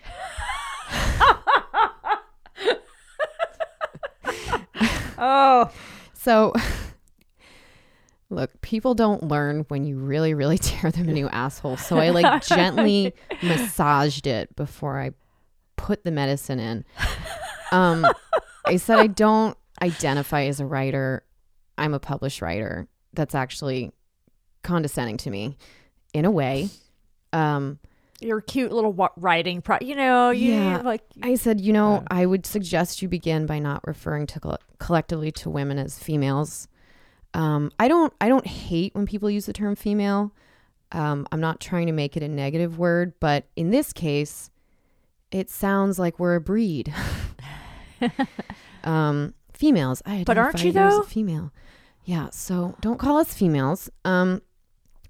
[5.18, 5.70] Oh,
[6.14, 6.54] So,
[8.30, 11.76] look, people don't learn when you really, really tear them a new asshole.
[11.76, 15.10] So I like gently massaged it before I
[15.76, 16.84] put the medicine in.
[17.72, 18.06] Um,
[18.66, 21.22] I said I don't identify as a writer.
[21.78, 22.86] I'm a published writer.
[23.12, 23.92] That's actually
[24.62, 25.56] condescending to me,
[26.12, 26.68] in a way.
[27.32, 27.78] Um,
[28.20, 29.78] your cute little wa- writing pro.
[29.80, 30.82] You know, you Yeah.
[30.82, 34.58] like I said, you know, I would suggest you begin by not referring to coll-
[34.78, 36.68] collectively to women as females.
[37.32, 40.32] Um, I don't, I don't hate when people use the term female.
[40.92, 44.50] Um, I'm not trying to make it a negative word, but in this case,
[45.30, 46.92] it sounds like we're a breed.
[48.84, 50.02] um, females.
[50.06, 51.00] I But aren't you, though?
[51.00, 51.52] a female.
[52.04, 52.30] Yeah.
[52.30, 53.90] So don't call us females.
[54.04, 54.42] Um,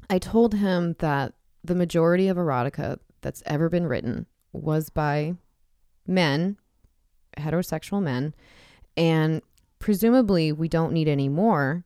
[0.08, 5.34] I told him that the majority of erotica that's ever been written was by
[6.06, 6.56] men,
[7.38, 8.34] heterosexual men,
[8.96, 9.42] and
[9.78, 11.84] presumably we don't need any more.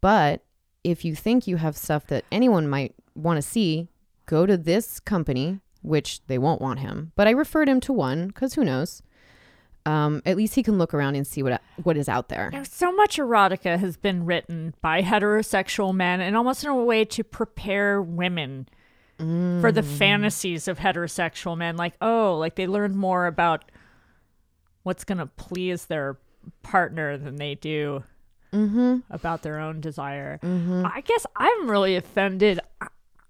[0.00, 0.44] But
[0.82, 3.88] if you think you have stuff that anyone might want to see,
[4.26, 7.12] go to this company, which they won't want him.
[7.14, 9.02] But I referred him to one because who knows?
[9.84, 12.50] Um, at least he can look around and see what what is out there.
[12.52, 17.04] Now, so much erotica has been written by heterosexual men and almost in a way
[17.06, 18.68] to prepare women
[19.18, 21.76] for the fantasies of heterosexual men.
[21.76, 23.70] Like, oh, like they learn more about
[24.82, 26.18] what's going to please their
[26.62, 28.02] partner than they do
[28.52, 28.98] Mm-hmm.
[29.08, 30.38] about their own desire.
[30.42, 30.84] Mm-hmm.
[30.84, 32.60] I guess I'm really offended.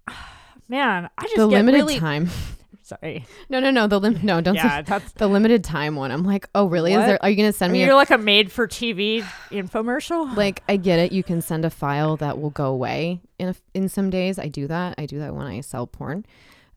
[0.67, 2.29] Man, I just The get limited really time.
[2.83, 3.25] sorry.
[3.49, 3.87] No, no, no.
[3.87, 6.11] The lim- no, don't say Yeah, that's the limited time one.
[6.11, 6.93] I'm like, oh, really?
[6.93, 7.21] Is there?
[7.23, 7.81] Are you gonna send me?
[7.81, 10.35] you're A, like a made-for-TV infomercial.
[10.37, 11.11] like, I get it.
[11.11, 14.37] You can send a file that will go away in a, in some days.
[14.37, 14.95] I do that.
[14.97, 16.25] I do that when I sell porn.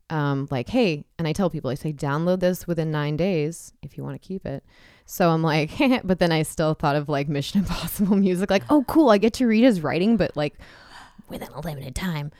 [0.09, 3.97] Um, like, hey, and I tell people, I say, download this within nine days if
[3.97, 4.63] you want to keep it.
[5.05, 5.71] So I'm like,
[6.03, 9.33] but then I still thought of like Mission Impossible music, like, oh, cool, I get
[9.33, 10.55] to read his writing, but like
[11.27, 12.31] within a limited time.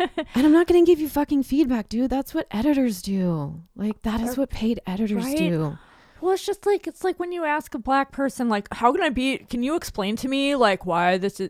[0.34, 2.10] and I'm not going to give you fucking feedback, dude.
[2.10, 3.62] That's what editors do.
[3.76, 5.36] Like, that is what paid editors Right.
[5.38, 5.78] do.
[6.20, 9.02] Well, it's just like it's like when you ask a black person, like, "How can
[9.02, 9.38] I be?
[9.38, 11.48] Can you explain to me like why this is?"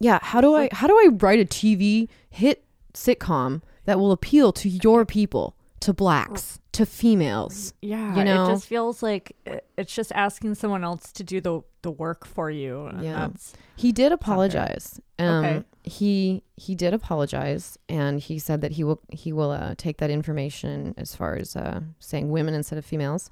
[0.00, 4.52] Yeah, how do I how do I write a TV hit sitcom that will appeal
[4.52, 7.74] to your people, to blacks, to females?
[7.80, 8.44] Yeah, You know?
[8.46, 9.36] it just feels like
[9.76, 12.90] it's just asking someone else to do the the work for you.
[13.00, 13.12] Yeah.
[13.28, 15.00] that's- He did apologize.
[15.20, 15.64] Um Okay.
[15.88, 20.10] He he did apologize and he said that he will he will uh, take that
[20.10, 23.30] information as far as uh, saying women instead of females.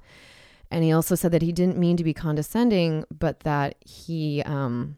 [0.69, 4.97] And he also said that he didn't mean to be condescending, but that he um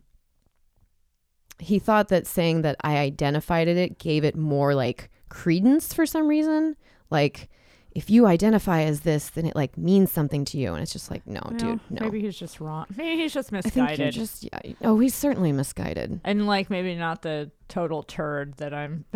[1.60, 6.28] he thought that saying that I identified it gave it more like credence for some
[6.28, 6.76] reason.
[7.12, 7.50] Like
[7.96, 10.74] if you identify as this, then it like means something to you.
[10.74, 12.02] And it's just like, no, well, dude, no.
[12.06, 12.86] Maybe he's just wrong.
[12.96, 13.84] Maybe he's just misguided.
[13.84, 14.74] I think you're just yeah.
[14.84, 16.20] Oh, he's certainly misguided.
[16.24, 19.06] and like maybe not the total turd that I'm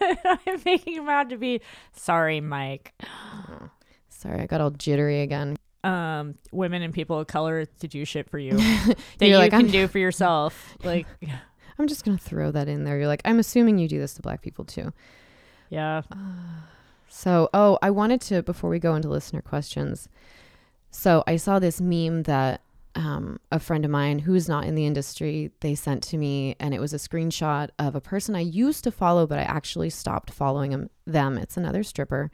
[0.00, 1.60] I'm making him out to be.
[1.94, 2.92] Sorry, Mike.
[4.08, 5.56] Sorry, I got all jittery again.
[5.84, 9.62] Um, women and people of color to do shit for you that You're like, can
[9.62, 10.76] I'm- do for yourself.
[10.82, 11.06] Like,
[11.78, 12.98] I'm just gonna throw that in there.
[12.98, 14.92] You're like, I'm assuming you do this to black people too.
[15.70, 16.02] yeah,
[17.16, 20.10] So, oh, I wanted to before we go into listener questions.
[20.90, 22.60] So I saw this meme that
[22.94, 26.74] um, a friend of mine who's not in the industry they sent to me, and
[26.74, 30.30] it was a screenshot of a person I used to follow, but I actually stopped
[30.30, 30.90] following them.
[31.06, 32.30] Them, it's another stripper.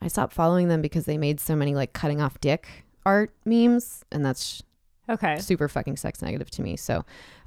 [0.00, 2.66] I stopped following them because they made so many like cutting off dick
[3.06, 4.64] art memes, and that's
[5.08, 5.38] okay.
[5.38, 6.74] super fucking sex negative to me.
[6.74, 7.04] So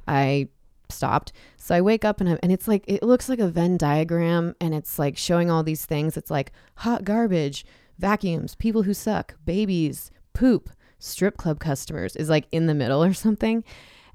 [0.07, 0.47] I
[0.91, 1.31] stopped.
[1.57, 4.55] So I wake up and I'm, and it's like it looks like a Venn diagram
[4.61, 6.17] and it's like showing all these things.
[6.17, 7.65] It's like hot garbage,
[7.97, 10.69] vacuums, people who suck, babies, poop,
[10.99, 13.63] strip club customers is like in the middle or something.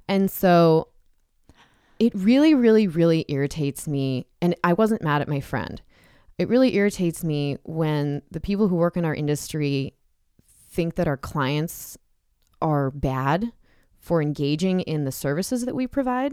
[0.08, 0.88] And so
[1.98, 5.80] it really really really irritates me and I wasn't mad at my friend.
[6.38, 9.94] It really irritates me when the people who work in our industry
[10.70, 11.98] think that our clients
[12.60, 13.52] are bad
[14.00, 16.32] for engaging in the services that we provide.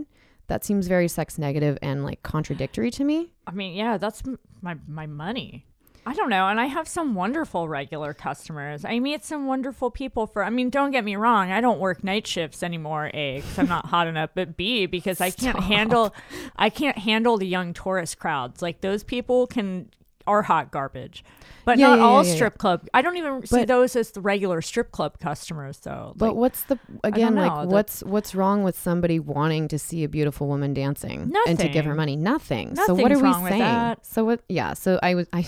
[0.49, 3.31] That seems very sex negative and like contradictory to me.
[3.47, 5.65] I mean, yeah, that's m- my my money.
[6.05, 8.83] I don't know, and I have some wonderful regular customers.
[8.83, 10.43] I meet some wonderful people for.
[10.43, 11.51] I mean, don't get me wrong.
[11.51, 13.11] I don't work night shifts anymore.
[13.13, 15.63] A, because I'm not hot enough, but B, because I can't Stop.
[15.65, 16.15] handle.
[16.55, 18.61] I can't handle the young tourist crowds.
[18.61, 19.89] Like those people can
[20.27, 21.23] are hot garbage,
[21.65, 22.87] but Yeah, not yeah, all yeah, strip club.
[22.93, 26.13] I don't even see those as the regular strip club customers though.
[26.15, 29.79] But Like, what's the again know, like the- what's what's wrong with somebody wanting to
[29.79, 32.15] see a beautiful woman dancing and to give her money?
[32.15, 32.75] Nothing.
[32.75, 33.95] so what are we saying?
[34.03, 34.41] So what?
[34.49, 34.73] Yeah.
[34.73, 35.45] So I was I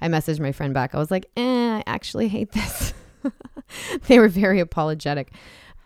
[0.00, 0.94] I messaged my friend back.
[0.94, 2.92] I was like, eh, I actually hate this.
[4.06, 5.32] they were very apologetic.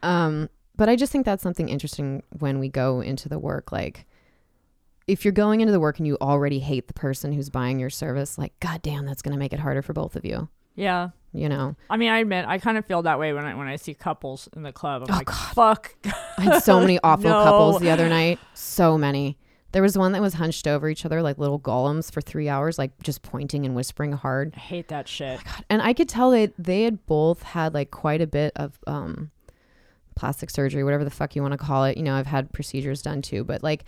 [0.03, 3.73] Um, but I just think that's something interesting when we go into the work.
[3.73, 4.07] Like,
[5.07, 7.91] if you're going into the work and you already hate the person who's buying your
[7.91, 10.49] service, like, goddamn, that's going to make it harder for both of you.
[10.75, 11.11] yeah.
[11.35, 13.67] You know, I mean, I admit I kind of feel that way when I when
[13.67, 15.05] I see couples in the club.
[15.09, 15.55] I'm Oh, like, God.
[15.55, 15.95] fuck.
[16.37, 17.43] I had so many awful No.
[17.43, 18.38] couples the other night.
[18.53, 19.38] So many.
[19.73, 22.79] There was one that was hunched over each other like little golems for three hours,
[22.79, 24.53] like just pointing and whispering hard.
[24.55, 25.41] I hate that shit.
[25.71, 29.31] And I could tell they they had both had like quite a bit of um
[30.15, 31.97] plastic surgery, whatever the fuck you want to call it.
[31.97, 33.85] You know, I've had procedures done too, but like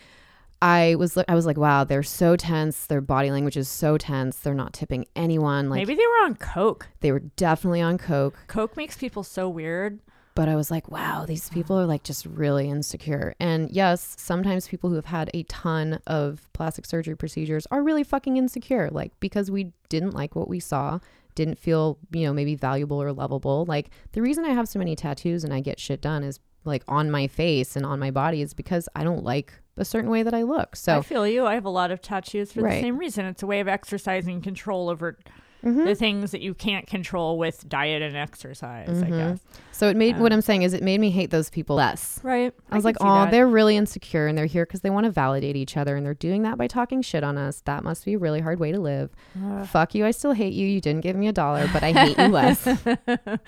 [0.62, 2.86] I was I was like, wow, they're so tense.
[2.86, 4.36] Their body language is so tense.
[4.38, 5.68] They're not tipping anyone.
[5.68, 6.88] Like Maybe they were on coke.
[7.00, 8.34] they were definitely on coke.
[8.46, 10.00] Coke makes people so weird.
[10.34, 13.34] but I was like, wow, these people are like just really insecure.
[13.38, 18.02] And yes, sometimes people who have had a ton of plastic surgery procedures are really
[18.02, 20.98] fucking insecure, like because we didn't like what we saw,
[21.36, 23.64] didn't feel, you know, maybe valuable or lovable.
[23.66, 26.83] Like the reason I have so many tattoos and I get shit done is like
[26.88, 30.22] on my face and on my body is because I don't like a certain way
[30.22, 30.77] that I look.
[30.77, 31.46] So I feel you.
[31.46, 32.77] I have a lot of tattoos for Right.
[32.77, 33.24] the same reason.
[33.27, 35.18] It's a way of exercising control over
[35.64, 35.85] Mhm.
[35.87, 39.18] the things that you can't control with diet and exercise, I Mhm.
[39.31, 39.38] guess.
[39.72, 42.20] so it made Uh, what I'm saying is it made me hate those people less.
[42.22, 42.53] Right.
[42.70, 45.57] I was like, oh, they're really insecure and they're here because they want to validate
[45.57, 47.62] each other and they're doing that by talking shit on us.
[47.62, 49.11] That must be a really hard way to live.
[49.42, 49.66] Ugh.
[49.66, 50.05] Fuck you.
[50.05, 50.66] I still hate you.
[50.66, 52.68] You didn't give me a dollar, but I hate you less.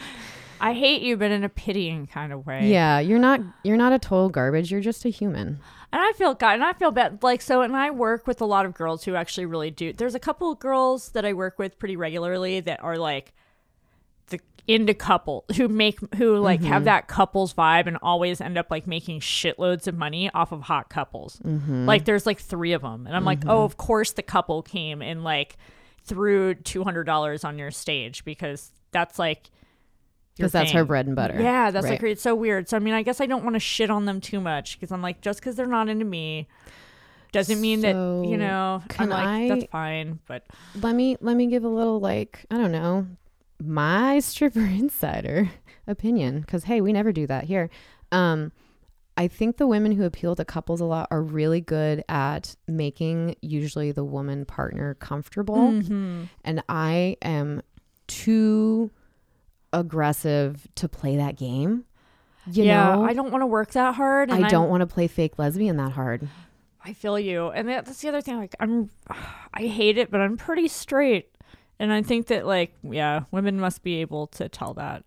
[0.61, 2.69] I hate you, but in a pitying kind of way.
[2.69, 4.71] yeah, you're not you're not a total garbage.
[4.71, 5.61] You're just a human.
[5.93, 7.23] And I feel God, and I feel bad.
[7.23, 9.93] Like so, and I work with a lot of girls who actually really do.
[9.93, 13.33] There's a couple of girls that I work with pretty regularly that are like
[14.29, 16.85] the into couple who make who like have mm-hmm.
[16.85, 20.91] that couples vibe and always end up like making shitloads of money off of hot
[20.91, 21.41] couples.
[21.45, 21.87] Mm-hmm.
[21.87, 23.65] Like there's like three of them, and I'm like, oh, mm-hmm.
[23.65, 25.57] of course the couple came and like
[26.05, 29.51] threw two hundred dollars on your stage because that's like
[30.37, 31.41] Because that's her bread and butter.
[31.41, 31.93] Yeah, that's Right.
[32.03, 32.69] like it's so weird.
[32.69, 34.93] So I mean, I guess I don't want to shit on them too much because
[34.93, 36.47] I'm like, just because they're not into me
[37.33, 38.81] doesn't mean that you know.
[38.83, 40.45] I'm can like, I- that's fine, but
[40.81, 43.07] Let me let me give a little like, I don't know,
[43.63, 45.51] my stripper insider
[45.87, 47.71] opinion cuz hey, we never do that here.
[48.13, 48.53] Um
[49.19, 53.37] I think the women who appeal to couples a lot are really good at making
[53.41, 55.57] usually the woman partner comfortable.
[55.73, 56.29] Mhm.
[56.45, 57.63] and I am
[58.09, 58.91] too
[59.81, 61.85] aggressive to play that game.
[62.51, 64.31] You yeah, know, I don't want to work that hard.
[64.31, 66.29] And I I'm- don't want to play fake lesbian that hard.
[66.85, 68.37] I feel you, and that, that's the other thing.
[68.37, 68.91] Like, I'm,
[69.53, 71.29] I hate it, but I'm pretty straight,
[71.81, 75.03] and I think that like, yeah, women must be able to tell that.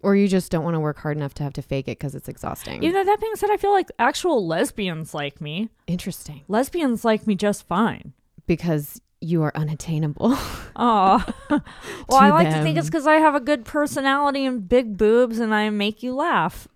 [0.00, 2.14] Or you just don't want to work hard enough to have to fake it because
[2.14, 2.84] it's exhausting.
[2.84, 5.70] You know, that being said, I feel like actual lesbians like me.
[5.88, 6.42] Interesting.
[6.46, 8.12] Lesbians like me just fine.
[8.46, 10.36] Because you are unattainable.
[10.80, 14.96] Oh, well, I like to think it's because I have a good personality and big
[14.96, 16.68] boobs, and I make you laugh.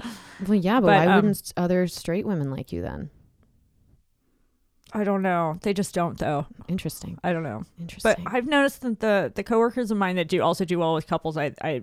[0.44, 3.10] well, yeah, but, But, why um, wouldn't other straight women like you then?
[4.92, 5.56] I don't know.
[5.62, 6.46] They just don't, though.
[6.66, 7.16] Interesting.
[7.22, 7.62] I don't know.
[7.78, 8.24] Interesting.
[8.24, 11.06] But I've noticed that the the coworkers of mine that do also do well with
[11.06, 11.82] couples, I I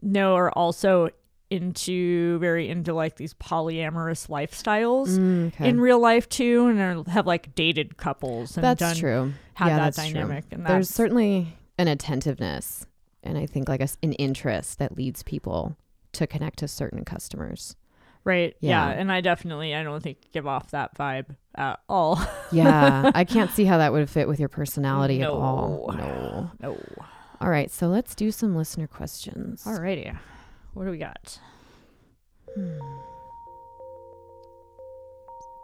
[0.00, 1.10] know are also
[1.50, 5.68] into very into like these polyamorous lifestyles Mm, okay.
[5.68, 9.32] in real life too, and have like dated couples and that's done true.
[9.54, 10.14] had yeah, that that's true.
[10.14, 10.44] dynamic.
[10.52, 12.86] And There's certainly an attentiveness
[13.22, 15.76] and I think like a an interest that leads people
[16.12, 17.76] to connect to certain customers.
[18.24, 18.54] right.
[18.60, 18.88] Yeah.
[18.88, 18.98] Yeah.
[19.00, 22.20] and I definitely I don't think give off that vibe at all.
[22.52, 25.94] Yeah, I can't see how that would fit with your personality at all.
[25.96, 26.50] No.
[26.60, 26.76] no.
[27.40, 29.62] All right, so let's do some listener questions.
[29.64, 30.16] Alrighty.
[30.74, 31.38] What do we got?
[32.54, 32.78] Hmm.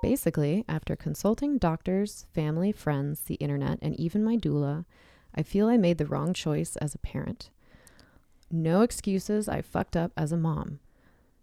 [0.02, 4.84] Basically, after consulting doctors, family, friends, the internet, and even my doula,
[5.34, 7.50] I feel I made the wrong choice as a parent.
[8.50, 10.80] No excuses, I fucked up as a mom.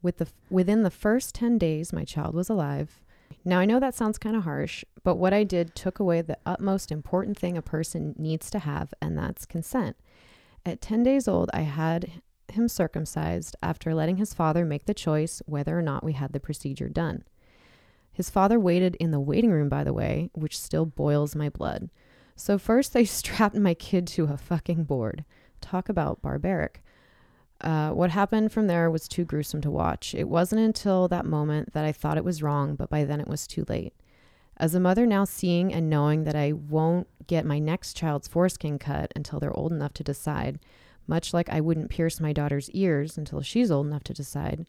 [0.01, 3.01] With the within the first 10 days my child was alive.
[3.45, 6.37] Now I know that sounds kind of harsh, but what I did took away the
[6.45, 9.97] utmost important thing a person needs to have, and that's consent.
[10.65, 12.21] At 10 days old, I had
[12.53, 16.39] him circumcised after letting his father make the choice whether or not we had the
[16.39, 17.23] procedure done.
[18.11, 21.89] His father waited in the waiting room, by the way, which still boils my blood.
[22.35, 25.25] So, first, they strapped my kid to a fucking board.
[25.61, 26.83] Talk about barbaric.
[27.61, 30.13] Uh, what happened from there was too gruesome to watch.
[30.13, 33.27] It wasn't until that moment that I thought it was wrong, but by then it
[33.27, 33.93] was too late.
[34.57, 38.77] As a mother now seeing and knowing that I won't get my next child's foreskin
[38.77, 40.59] cut until they're old enough to decide,
[41.07, 44.65] much like I wouldn't pierce my daughter's ears until she's old enough to decide,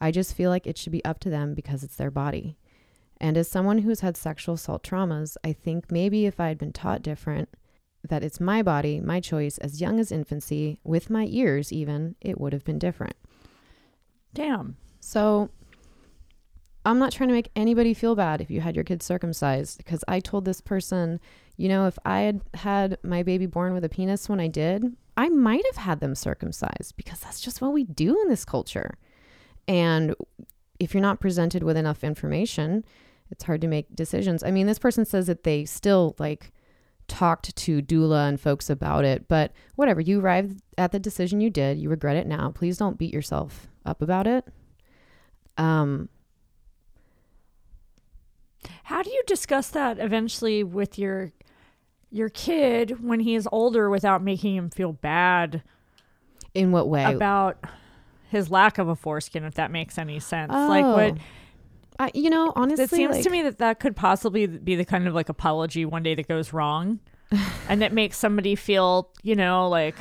[0.00, 2.56] I just feel like it should be up to them because it's their body.
[3.20, 6.72] And as someone who's had sexual assault traumas, I think maybe if I had been
[6.72, 7.50] taught different,
[8.08, 12.40] that it's my body, my choice, as young as infancy, with my ears even, it
[12.40, 13.14] would have been different.
[14.32, 14.76] Damn.
[15.00, 15.50] So
[16.84, 20.02] I'm not trying to make anybody feel bad if you had your kids circumcised because
[20.08, 21.20] I told this person,
[21.58, 24.96] you know, if I had had my baby born with a penis when I did,
[25.20, 28.96] I might have had them circumcised because that's just what we do in this culture.
[29.68, 30.14] And
[30.78, 32.86] if you're not presented with enough information,
[33.30, 34.42] it's hard to make decisions.
[34.42, 36.52] I mean, this person says that they still like
[37.06, 41.50] talked to doula and folks about it, but whatever, you arrived at the decision you
[41.50, 42.50] did, you regret it now.
[42.50, 44.48] Please don't beat yourself up about it.
[45.58, 46.08] Um
[48.84, 51.32] How do you discuss that eventually with your
[52.10, 55.62] your kid when he is older without making him feel bad
[56.54, 57.04] in what way?
[57.04, 57.58] about
[58.28, 60.52] his lack of a foreskin if that makes any sense?
[60.52, 60.92] Like oh.
[60.92, 62.04] what Oh.
[62.04, 64.86] I, you know, honestly, it seems like- to me that that could possibly be the
[64.86, 66.98] kind of like apology one day that goes wrong
[67.68, 69.96] and that makes somebody feel, you know, like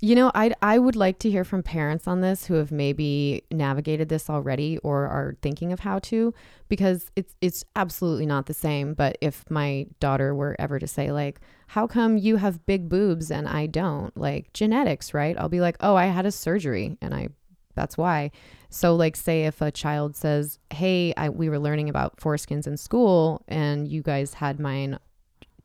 [0.00, 3.44] You know, I I would like to hear from parents on this who have maybe
[3.50, 6.34] navigated this already or are thinking of how to
[6.68, 11.10] because it's it's absolutely not the same, but if my daughter were ever to say
[11.12, 15.34] like, "How come you have big boobs and I don't?" like genetics, right?
[15.38, 17.28] I'll be like, "Oh, I had a surgery and I
[17.74, 18.32] that's why."
[18.68, 22.76] So like say if a child says, "Hey, I we were learning about foreskins in
[22.76, 24.98] school and you guys had mine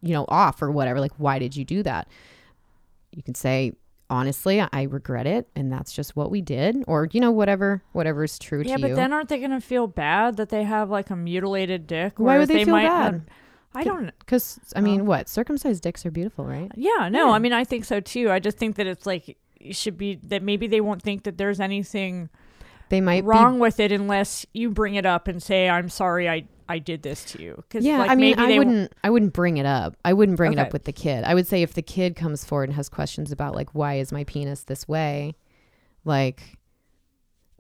[0.01, 2.07] you know, off or whatever, like why did you do that?"
[3.11, 3.73] You can say,
[4.12, 8.24] honestly i regret it and that's just what we did or you know whatever whatever
[8.24, 10.89] is true Yeah, to but then aren't they going to feel bad that they have
[10.89, 12.14] like a mutilated dick?
[12.18, 13.14] Why would whereas they feel might bad?
[13.14, 13.22] not-
[13.74, 15.03] I don't because i mean oh.
[15.05, 17.34] what circumcised dicks are beautiful right Yeah, no, Yeah.
[17.34, 18.30] I mean, I think so too.
[18.30, 21.38] I just think that it's like it should be that maybe they won't think that
[21.38, 22.30] there's anything
[22.89, 26.43] they might wrong with it unless you bring it up and say, "I'm sorry, I
[26.68, 29.34] I did this to you." Because yeah like, i mean maybe i wouldn't i wouldn't
[29.34, 31.74] bring it up i wouldn't bring it up with the kid i would say if
[31.74, 35.36] the kid comes forward and has questions about like why is my penis this way
[36.05, 36.57] like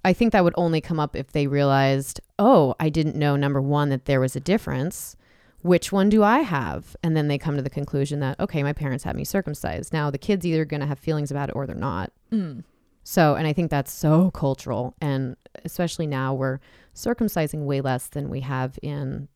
[0.03, 3.61] i think that would only come up if they realized oh i didn't know number
[3.61, 5.15] one that there was a difference
[5.61, 6.95] which one do I have?
[7.03, 9.93] And then they come to the conclusion that, okay, my parents had me circumcised.
[9.93, 12.11] Now the kid's either going to have feelings about it or they're not.
[12.31, 12.63] Mm.
[13.03, 14.95] So, and I think that's so cultural.
[15.01, 15.35] And
[15.65, 16.59] especially now we're
[16.95, 19.27] circumcising way less than we have in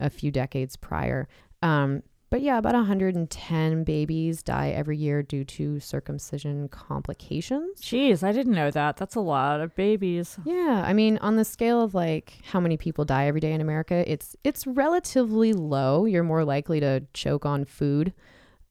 [0.00, 1.28] a few decades prior.
[1.62, 7.80] Um, but yeah, about 110 babies die every year due to circumcision complications.
[7.80, 8.96] Jeez, I didn't know that.
[8.96, 10.36] That's a lot of babies.
[10.44, 13.60] Yeah, I mean, on the scale of like how many people die every day in
[13.60, 16.06] America, it's it's relatively low.
[16.06, 18.12] You're more likely to choke on food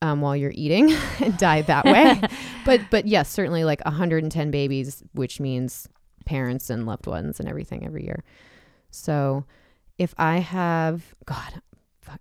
[0.03, 2.21] um, while you're eating and die that way.
[2.65, 5.87] but but yes, certainly like 110 babies, which means
[6.25, 8.23] parents and loved ones and everything every year.
[8.91, 9.45] So
[9.97, 11.61] if I have God.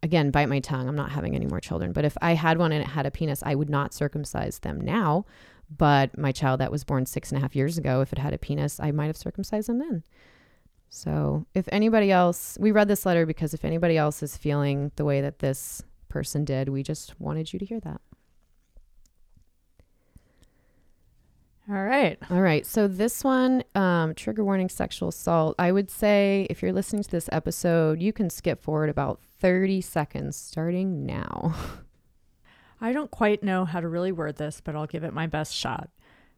[0.01, 0.89] Again, bite my tongue.
[0.89, 1.93] I'm not having any more children.
[1.93, 4.81] But if I had one and it had a penis, I would not circumcise them
[4.81, 5.27] now.
[5.77, 8.33] But my child that was born six and a half years ago, if it had
[8.33, 10.05] a penis, I might have circumcised them then.
[10.89, 15.05] So if anybody else, we read this letter because if anybody else is feeling the
[15.05, 18.01] way that this person did, we just wanted you to hear that.
[21.71, 22.19] All right.
[22.31, 22.67] All right.
[22.67, 25.55] So this one, um, trigger warning sexual assault.
[25.59, 29.81] I would say if you're listening to this episode, you can skip forward about 30
[29.81, 31.55] seconds starting now.
[32.81, 35.55] I don't quite know how to really word this, but I'll give it my best
[35.55, 35.89] shot.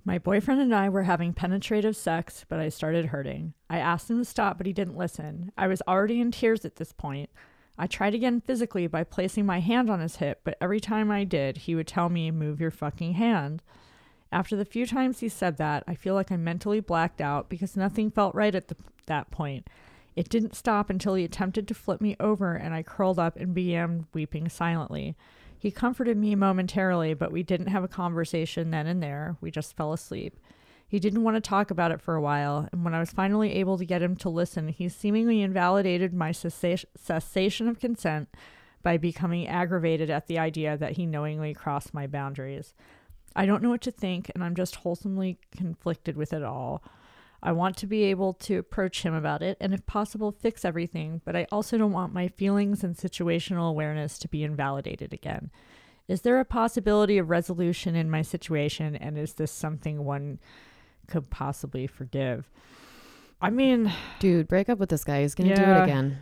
[0.05, 3.55] My boyfriend and I were having penetrative sex, but I started hurting.
[3.71, 5.51] I asked him to stop, but he didn't listen.
[5.57, 7.31] I was already in tears at this point.
[7.77, 11.25] I tried again physically by placing my hand on his hip, but every time I
[11.25, 13.63] did, he would tell me, Move your fucking hand.
[14.31, 17.77] After the few times he said that, I feel like I mentally blacked out because
[17.77, 19.69] nothing felt right at the, that point.
[20.17, 23.55] It didn't stop until he attempted to flip me over and I curled up and
[23.55, 25.17] began weeping silently.
[25.59, 29.37] He comforted me momentarily, but we didn't have a conversation then and there.
[29.41, 30.37] We just fell asleep.
[30.87, 33.55] He didn't want to talk about it for a while, and when I was finally
[33.55, 38.29] able to get him to listen, he seemingly invalidated my cessa- cessation of consent
[38.83, 42.75] by becoming aggravated at the idea that he knowingly crossed my boundaries.
[43.35, 46.85] I don't know what to think, and I'm just wholesomely conflicted with it all.
[47.43, 51.21] I want to be able to approach him about it and, if possible, fix everything,
[51.25, 55.51] but I also don't want my feelings and situational awareness to be invalidated again.
[56.07, 60.39] Is there a possibility of resolution in my situation, and is this something one
[61.07, 62.51] could possibly forgive?
[63.41, 65.23] I mean, Dude, break up with this guy.
[65.23, 66.19] He's going to do it again.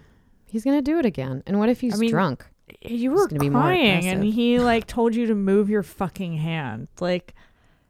[0.52, 1.42] He's gonna do it again.
[1.46, 2.44] And what if he's I mean, drunk?
[2.82, 6.88] You were gonna be crying, and he like told you to move your fucking hand.
[7.00, 7.32] Like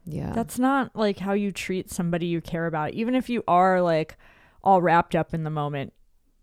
[0.07, 0.33] Yeah.
[0.33, 4.17] that's not like how you treat somebody you care about, even if you are like
[4.63, 5.93] all wrapped up in the moment.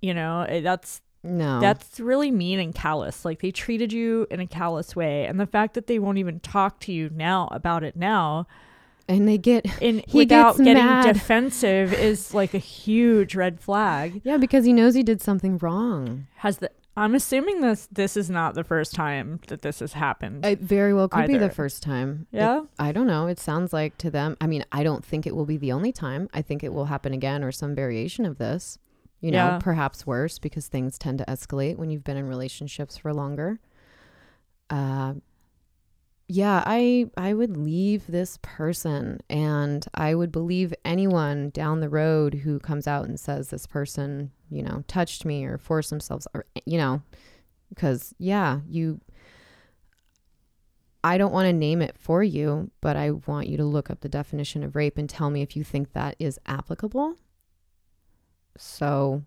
[0.01, 1.61] You know, eh, that's no.
[1.61, 3.23] That's really mean and callous.
[3.23, 5.25] Like they treated you in a callous way.
[5.25, 8.45] And the fact that they won't even talk to you now about it now
[9.09, 11.13] and they get in He without getting mad.
[11.13, 14.21] defensive is like a huge red flag.
[14.23, 16.27] Yeah, because he knows he did something wrong.
[16.37, 20.45] Has the I'm assuming this this is not the first time that this has happened.
[20.45, 22.27] It very well could be the first time.
[22.31, 22.61] It- Yeah?
[22.77, 23.27] I don't know.
[23.27, 24.35] It sounds like to them.
[24.41, 26.29] I mean, I don't think it will be the only time.
[26.33, 28.77] I think it will happen again or some variation of this.
[29.21, 29.59] You know, Yeah.
[29.59, 33.59] perhaps worse because things tend to escalate when you've been in relationships for longer.
[34.69, 35.13] Uh,
[36.31, 42.35] yeah, I I would leave this person and I would believe anyone down the road
[42.35, 46.45] who comes out and says this person, you know, touched me or forced themselves or
[46.67, 47.01] you know,
[47.69, 49.01] because yeah, you
[51.03, 54.01] I don't want to name it for you, but I want you to look up
[54.01, 57.15] the definition of rape and tell me if you think that is applicable.
[58.55, 59.23] So,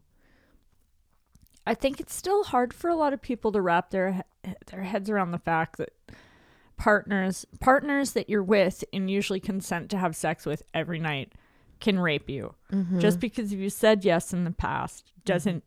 [1.66, 4.22] I think it's still hard for a lot of people to wrap their
[4.66, 5.90] their heads around the fact that
[6.82, 11.32] partners partners that you're with and usually consent to have sex with every night
[11.78, 12.54] can rape you.
[12.72, 12.98] Mm-hmm.
[12.98, 15.62] Just because you said yes in the past doesn't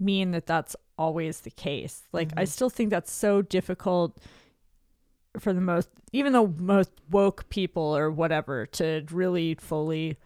[0.00, 2.04] mean that that's always the case.
[2.12, 2.48] Like I Mhm.
[2.48, 4.16] still think that's so difficult
[5.38, 10.16] for the most even the most woke people or whatever to really fully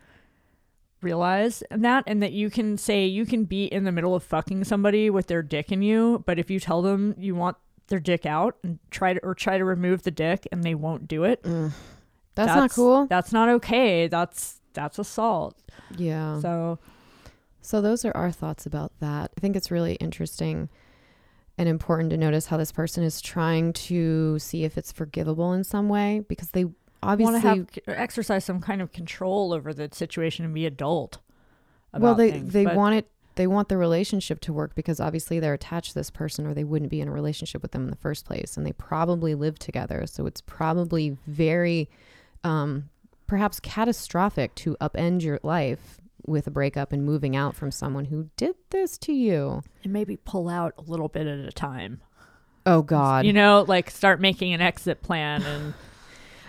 [1.03, 4.63] realize that and that you can say you can be in the middle of fucking
[4.63, 7.57] somebody with their dick in you, but if you tell them you want
[7.89, 11.09] their dick out and try to or try to remove the dick and they won't
[11.09, 11.73] do it, Mm.
[12.35, 13.07] that's, not cool.
[13.07, 14.07] That's not okay.
[14.09, 15.59] That's that's assault.
[15.97, 16.41] Yeah.
[16.41, 16.79] So
[17.61, 19.33] So those are our thoughts about that.
[19.37, 20.69] I think it's really interesting
[21.57, 25.65] and important to notice how this person is trying to see if it's forgivable in
[25.65, 26.67] some way because they
[27.03, 27.49] obviously want to
[27.89, 31.19] have exercise some kind of control over the situation and be adult.
[31.93, 35.55] well they things, they want it they want the relationship to work because obviously they're
[35.55, 37.97] attached to this person or they wouldn't be in a relationship with them in the
[37.97, 40.05] first place and they probably live together.
[40.07, 41.89] So it's probably very
[42.45, 42.91] um
[43.29, 48.29] perhaps catastrophic to upend your life with a breakup and moving out from someone who
[48.37, 49.63] did this to you.
[49.85, 52.01] And maybe pull out a little bit at a time.
[52.67, 53.25] oh god.
[53.25, 55.75] You know, like start making an exit plan and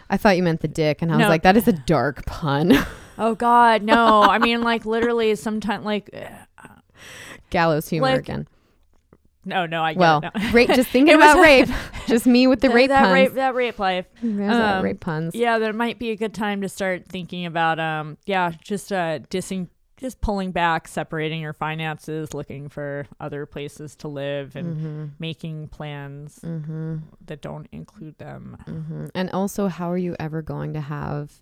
[0.10, 2.74] i thought you meant the dick and i was like that is a dark pun.
[3.22, 4.22] Oh god, no.
[4.24, 6.10] I mean like literally sometimes like
[7.50, 8.48] gallows humor Like, again
[9.46, 10.32] no, no, I get well it.
[10.36, 10.52] No.
[10.52, 11.70] rape just thinking about rape
[12.08, 14.06] just me with the That- rape that puns rape that rape life.
[14.22, 17.46] There's that um, rape puns Yeah, there might be a good time to start thinking
[17.46, 19.68] about um yeah, just uh dissing
[20.00, 25.06] just pulling back, separating your finances, looking for other places to live and mm-hmm.
[25.20, 26.98] making plans Mm-hmm.
[27.26, 28.58] that don't include them.
[28.66, 29.08] Mm-hmm.
[29.14, 31.42] And also, how are you ever going to have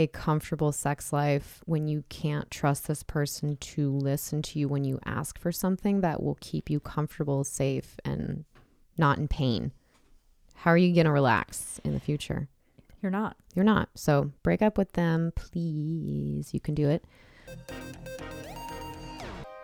[0.00, 4.82] a comfortable sex life when you can't trust this person to listen to you when
[4.82, 8.46] you ask for something that will keep you comfortable, safe, and
[8.96, 9.72] not in pain?
[10.54, 12.48] How are you going to relax in the future?
[13.02, 13.36] You're not.
[13.54, 13.90] You're not.
[13.94, 16.54] So break up with them, please.
[16.54, 17.04] You can do it.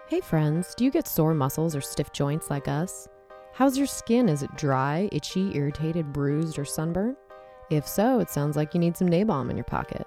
[0.09, 3.09] Hey, friends, do you get sore muscles or stiff joints like us?
[3.55, 4.28] How's your skin?
[4.28, 7.16] Is it dry, itchy, irritated, bruised, or sunburned?
[7.70, 10.07] If so, it sounds like you need some Naebalm in your pocket.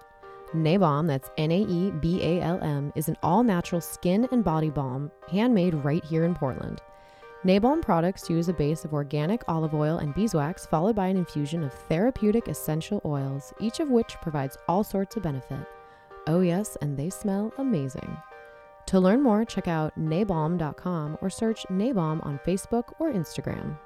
[0.56, 4.44] Naebalm, that's N A E B A L M, is an all natural skin and
[4.44, 6.82] body balm handmade right here in Portland.
[7.46, 11.64] Naebalm products use a base of organic olive oil and beeswax, followed by an infusion
[11.64, 15.66] of therapeutic essential oils, each of which provides all sorts of benefit.
[16.28, 18.18] Oh, yes, and they smell amazing.
[18.88, 23.78] To learn more, check out naebalm.com or search Naebalm on Facebook or Instagram.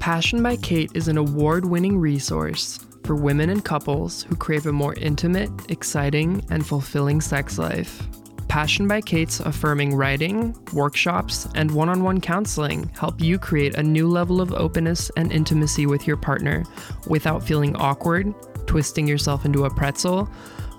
[0.00, 4.72] Passion by Kait is an award winning resource for women and couples who crave a
[4.72, 8.02] more intimate, exciting, and fulfilling sex life.
[8.48, 13.82] Passion by Kait's affirming writing, workshops, and one on one counseling help you create a
[13.82, 16.64] new level of openness and intimacy with your partner
[17.08, 18.32] without feeling awkward,
[18.66, 20.28] twisting yourself into a pretzel,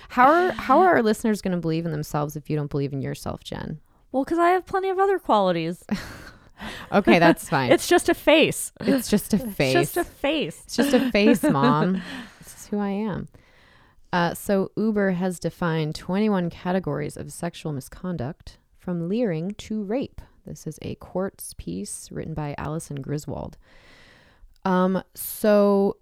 [0.09, 2.93] How are how are our listeners going to believe in themselves if you don't believe
[2.93, 3.79] in yourself, Jen?
[4.11, 5.83] Well, because I have plenty of other qualities.
[6.93, 7.71] Okay, that's fine.
[7.73, 8.71] It's just a face.
[8.79, 9.75] It's just a face.
[9.75, 10.61] It's just a face.
[10.63, 12.01] It's just a face, mom.
[12.39, 13.27] this is who I am.
[14.13, 20.21] Uh, so Uber has defined 21 categories of sexual misconduct from leering to rape.
[20.45, 23.57] This is a Quartz piece written by Allison Griswold.
[24.63, 25.97] Um, so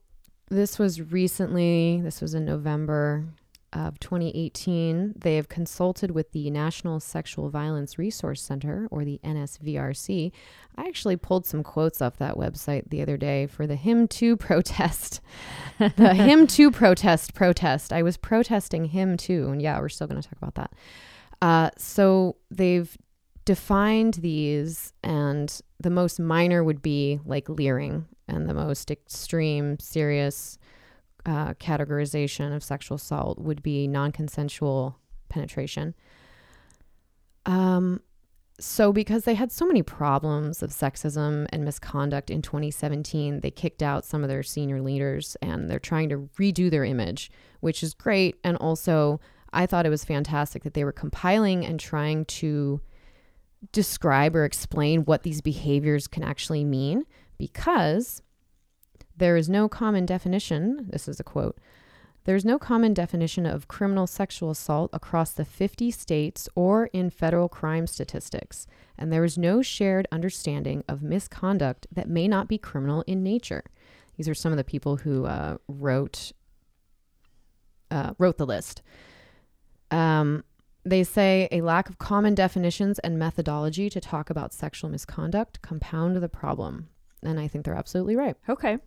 [0.52, 3.26] this was recently, this was in November
[3.74, 5.14] of 2018.
[5.18, 10.32] They have consulted with the National Sexual Violence Resource Center, or the NSVRC.
[10.76, 14.36] I actually pulled some quotes off that website the other day for the Him Too
[14.38, 15.22] protest.
[15.80, 17.94] the Him Too protest protest.
[17.94, 20.74] I was protesting Him Too, and yeah, we're still going to talk about that.
[21.42, 22.98] Uh, so they've
[23.46, 30.58] defined these, and the most minor would be like leering, and the most extreme, serious
[31.26, 34.98] uh, categorization of sexual assault would be non-consensual
[35.30, 35.94] penetration.
[37.46, 38.02] Um,
[38.60, 43.82] so because they had so many problems of sexism and misconduct in 2017, they kicked
[43.82, 47.96] out some of their senior leaders, and they're trying to redo their image, which is
[47.96, 48.36] great.
[48.44, 49.20] And also,
[49.52, 52.82] I thought it was fantastic that they were compiling and trying to
[53.72, 57.04] describe or explain what these behaviors can actually mean
[57.42, 58.22] because
[59.18, 60.86] there is no common definition.
[60.92, 61.58] This is a quote.
[62.26, 67.50] There's no common definition of criminal sexual assault across the 50 states or in federal
[67.50, 73.04] crime statistics, and there is no shared understanding of misconduct that may not be criminal
[73.08, 73.64] in nature.
[74.18, 76.34] These are some of the people who uh, wrote
[77.90, 78.84] uh, wrote the list.
[79.90, 80.44] Um,
[80.86, 86.16] they say a lack of common definitions and methodology to talk about sexual misconduct compound
[86.16, 86.90] the problem,
[87.24, 88.36] and I think they're absolutely right.
[88.50, 88.78] Okay.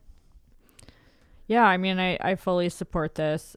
[1.46, 3.56] Yeah, I mean, I, I fully support this.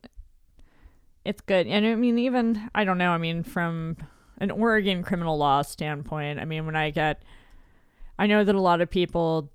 [1.23, 1.67] It's good.
[1.67, 3.97] And I mean, even, I don't know, I mean, from
[4.39, 7.23] an Oregon criminal law standpoint, I mean, when I get,
[8.19, 9.51] I know that a lot of people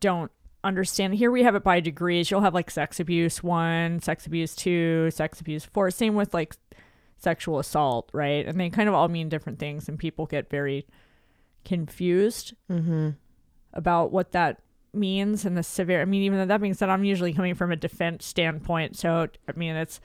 [0.00, 0.30] don't
[0.64, 1.14] understand.
[1.14, 2.30] Here we have it by degrees.
[2.30, 5.90] You'll have like sex abuse one, sex abuse two, sex abuse four.
[5.90, 6.54] Same with like
[7.16, 8.46] sexual assault, right?
[8.46, 10.86] And they kind of all mean different things, and people get very
[11.64, 13.10] confused Mm-hmm.
[13.72, 14.60] About what that
[14.92, 16.00] means and the severe.
[16.00, 19.28] I mean, even though that being said, I'm usually coming from a defense standpoint, so
[19.48, 20.00] I mean, it's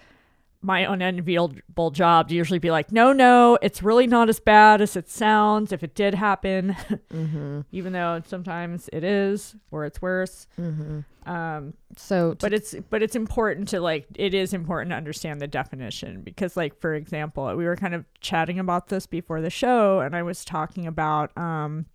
[0.66, 4.96] my unenviable job to usually be like, no, no, it's really not as bad as
[4.96, 5.74] it sounds.
[5.74, 6.70] If it did happen,
[7.14, 7.62] Mm-hmm.
[7.74, 10.48] even though sometimes it is, or it's worse.
[10.60, 11.30] Mm-hmm.
[11.30, 15.48] Um, So, but it's but it's important to like it is important to understand the
[15.48, 20.00] definition because like for example we were kind of chatting about this before the show
[20.00, 21.86] and i was talking about um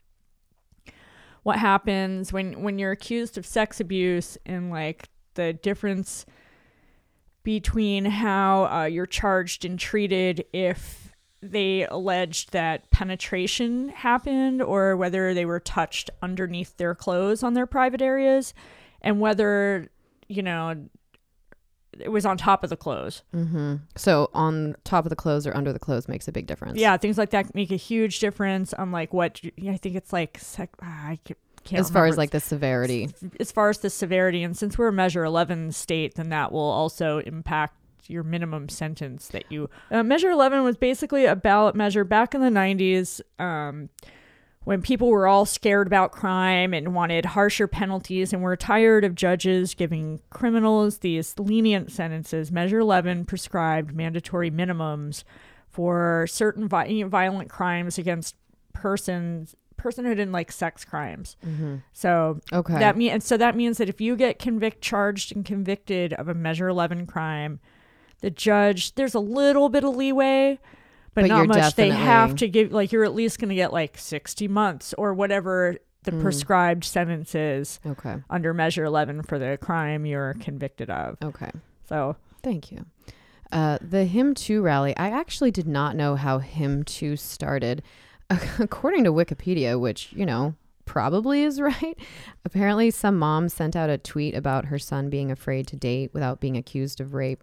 [1.49, 6.27] what happens when when you're accused of sex abuse and like the difference
[7.43, 15.33] between how uh, you're charged and treated if they alleged that penetration happened or whether
[15.33, 18.53] they were touched underneath their clothes on their private areas
[19.01, 19.89] and whether
[20.29, 20.87] you know
[22.01, 23.77] it was on top of the clothes mm-hmm.
[23.97, 26.79] so on top of the clothes or under the clothes makes a big difference.
[26.79, 30.39] yeah things like that make a huge difference on like what i think it's like
[30.39, 31.19] sec- ah, i
[31.65, 33.09] can't As far as like the severity.
[33.41, 36.61] as far as the severity and since we're a measure 11 state then that will
[36.61, 37.75] also impact
[38.07, 42.41] your minimum sentence that you uh, measure 11 was basically a ballot measure back in
[42.41, 43.91] the 90s um,
[44.69, 49.15] when people were all scared about crime and wanted harsher penalties and were tired of
[49.15, 55.25] judges giving criminals these lenient sentences measure 11 prescribed mandatory minimums
[55.69, 58.35] for certain vi- violent crimes against
[58.73, 61.77] persons personhood and like sex crimes Mm-hmm.
[61.93, 62.79] so Okay.
[62.79, 66.29] that mean and so that means that if you get convict charged and convicted of
[66.29, 67.61] a measure 11 crime
[68.21, 70.59] the judge there's a little bit of leeway
[71.23, 73.55] but, But not you're much they have to give like you're at least going to
[73.55, 76.23] get like 60 months or whatever the Mm.
[76.23, 78.17] prescribed sentence is okay.
[78.31, 81.51] under measure 11 for the crime you're convicted of Okay.
[81.89, 82.87] so Thank you.
[83.51, 87.83] Uh, the Him Too rally, I actually did not know how Him Too started.
[88.59, 90.55] According to Wikipedia, which, you know,
[90.85, 91.99] probably is right.
[92.45, 96.41] Apparently, some mom sent out a tweet about her son being afraid to date without
[96.41, 97.43] being accused of rape.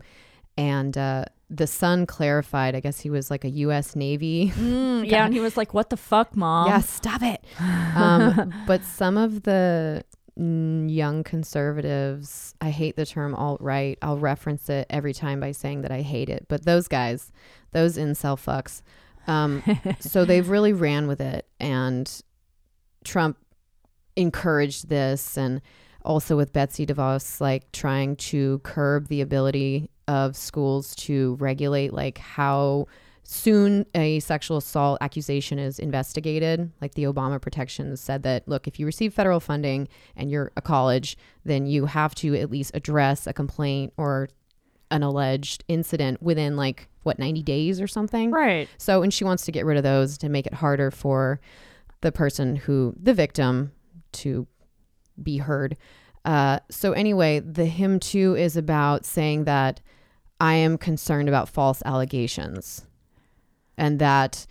[0.57, 3.95] And uh, the son clarified, I guess he was like a U.S.
[3.95, 4.51] Navy.
[4.65, 7.43] Mm, yeah, and he was like, "What the fuck, mom?" yeah, stop it.
[7.59, 10.03] Um, but some of the
[10.37, 13.97] young conservatives, I hate the term alt right.
[14.01, 16.47] I'll reference it every time by saying that I hate it.
[16.47, 17.31] But those guys,
[17.71, 18.81] those incel fucks,
[19.27, 19.63] um,
[19.99, 21.47] so they've really ran with it.
[21.59, 22.09] And
[23.03, 23.37] Trump
[24.15, 25.61] encouraged this and
[26.03, 32.17] also with Betsy DeVos like trying to curb the ability of schools to regulate like
[32.17, 32.87] how
[33.23, 38.79] soon a sexual assault accusation is investigated like the obama protections said that look if
[38.79, 43.25] you receive federal funding and you're a college then you have to at least address
[43.25, 44.29] a complaint or
[44.91, 48.69] an alleged incident within like what 90 days or something Right.
[48.77, 51.39] so, and she wants to get rid of those to make it harder for
[52.01, 53.71] the person who, the victim,
[54.13, 54.45] to
[55.21, 55.77] be heard.
[56.23, 59.81] Uh, so, anyway, the Him Too is about saying that
[60.39, 62.85] I am concerned about false allegations
[63.77, 64.45] and that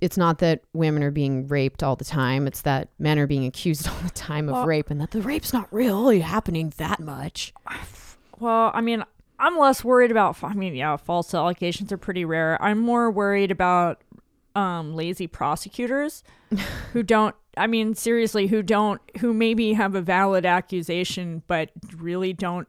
[0.00, 3.44] it's not that women are being raped all the time, it's that men are being
[3.46, 7.00] accused all the time of Well- rape and that the rape's not really happening that
[7.00, 7.52] much.
[8.38, 9.02] Well, I mean,
[9.40, 10.42] I'm less worried about.
[10.42, 12.60] I mean, yeah, false allegations are pretty rare.
[12.62, 14.02] I'm more worried about
[14.54, 16.22] um, lazy prosecutors
[16.92, 17.34] who don't.
[17.56, 22.68] I mean, seriously, who don't, who maybe have a valid accusation, but really don't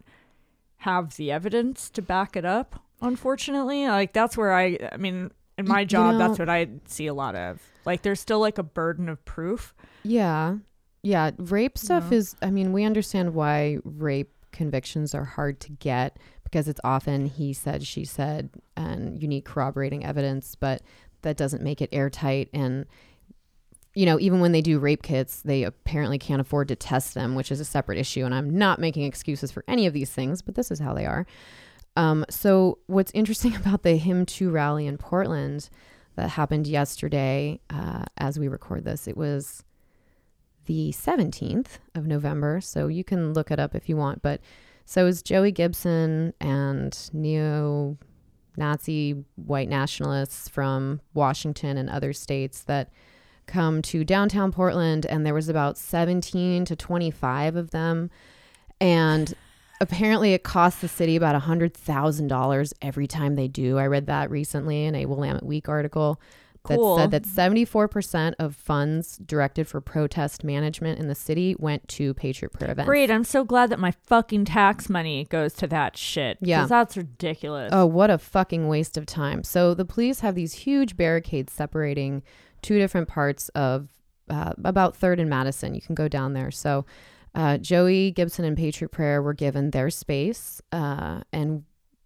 [0.80, 2.82] have the evidence to back it up.
[3.02, 4.78] Unfortunately, like that's where I.
[4.92, 7.62] I mean, in my you job, know- that's what I see a lot of.
[7.86, 9.74] Like, there's still like a burden of proof.
[10.04, 10.58] Yeah.
[11.02, 11.32] Yeah.
[11.38, 16.68] Rape stuff is, I mean, we understand why rape convictions are hard to get because
[16.68, 20.82] it's often he said, she said, and you need corroborating evidence, but
[21.22, 22.50] that doesn't make it airtight.
[22.54, 22.86] And,
[23.96, 27.36] you know, even when they do rape kits, they apparently can't afford to test them,
[27.36, 28.24] which is a separate issue.
[28.24, 31.06] And I'm not making excuses for any of these things, but this is how they
[31.06, 31.26] are.
[31.96, 35.70] Um, so, what's interesting about the Him Too rally in Portland
[36.16, 39.64] that happened yesterday, uh, as we record this, it was
[40.66, 42.62] the 17th of November.
[42.62, 44.22] So you can look it up if you want.
[44.22, 44.40] But
[44.86, 47.98] so was Joey Gibson and neo
[48.56, 52.92] Nazi white nationalists from Washington and other states that
[53.50, 55.06] come to downtown Portland.
[55.06, 58.10] And there was about 17 to 25 of them.
[58.80, 59.34] And
[59.82, 63.78] apparently it costs the city about $100,000 every time they do.
[63.78, 66.20] I read that recently in a Willamette Week article
[66.68, 66.98] that Cool.
[66.98, 72.52] said that 74% of funds directed for protest management in the city went to Patriot
[72.52, 72.86] Prayer events.
[72.88, 73.10] Great.
[73.10, 76.38] I'm so glad that my fucking tax money goes to that shit.
[76.42, 76.66] Yeah.
[76.68, 77.70] That's ridiculous.
[77.74, 79.44] Oh, what a fucking waste of time.
[79.46, 82.24] So the police have these huge barricades separating
[82.62, 83.90] two different parts of
[84.30, 85.74] uh, about Third and Madison.
[85.74, 86.52] You can go down there.
[86.52, 86.86] So
[87.36, 91.64] uh, Joey Gibson and Patriot Prayer were given their space, uh, and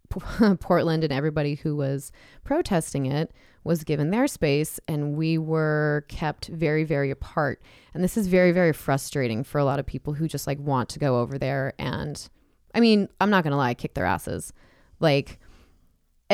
[0.60, 2.12] Portland and everybody who was
[2.44, 3.32] protesting it
[3.64, 7.62] was given their space, and we were kept very, very apart.
[7.94, 10.90] And this is very, very frustrating for a lot of people who just like want
[10.90, 12.30] to go over there and,
[12.76, 14.52] I mean, I'm not gonna lie, kick their asses.
[15.00, 15.40] Like,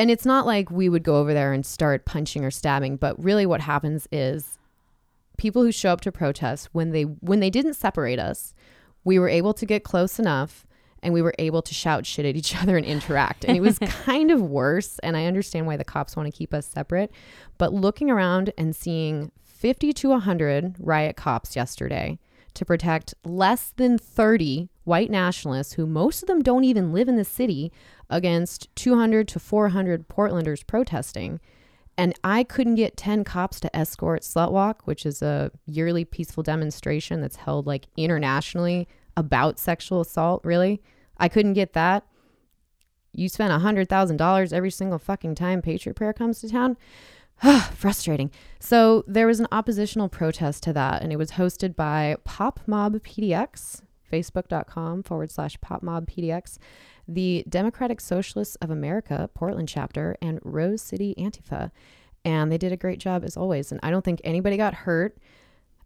[0.00, 3.22] and it's not like we would go over there and start punching or stabbing, but
[3.22, 4.56] really what happens is
[5.36, 8.54] people who show up to protest when they when they didn't separate us,
[9.04, 10.66] we were able to get close enough
[11.02, 13.44] and we were able to shout shit at each other and interact.
[13.44, 14.98] And it was kind of worse.
[15.00, 17.12] And I understand why the cops want to keep us separate.
[17.58, 22.18] But looking around and seeing 50 to 100 riot cops yesterday
[22.54, 27.16] to protect less than 30 white nationalists, who most of them don't even live in
[27.16, 27.72] the city,
[28.08, 31.40] against 200 to 400 Portlanders protesting.
[31.96, 37.20] And I couldn't get 10 cops to escort Slutwalk, which is a yearly peaceful demonstration
[37.20, 40.80] that's held like internationally about sexual assault, really.
[41.18, 42.06] I couldn't get that.
[43.12, 46.76] You spend $100,000 every single fucking time Patriot Prayer comes to town.
[47.74, 48.30] Frustrating.
[48.58, 52.94] So there was an oppositional protest to that, and it was hosted by Pop Mob
[52.94, 56.58] PDX, facebook.com forward slash Pop Mob PDX,
[57.08, 61.70] the Democratic Socialists of America Portland chapter, and Rose City Antifa.
[62.24, 63.72] And they did a great job as always.
[63.72, 65.16] And I don't think anybody got hurt.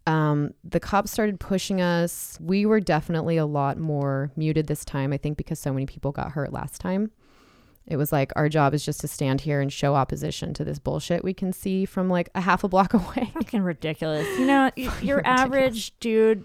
[0.06, 2.36] Um, the cops started pushing us.
[2.40, 6.12] We were definitely a lot more muted this time, I think, because so many people
[6.12, 7.10] got hurt last time.
[7.86, 10.78] It was like our job is just to stand here and show opposition to this
[10.78, 13.30] bullshit we can see from like a half a block away.
[13.34, 14.26] fucking ridiculous.
[14.38, 15.22] You know, your ridiculous.
[15.24, 16.44] average dude,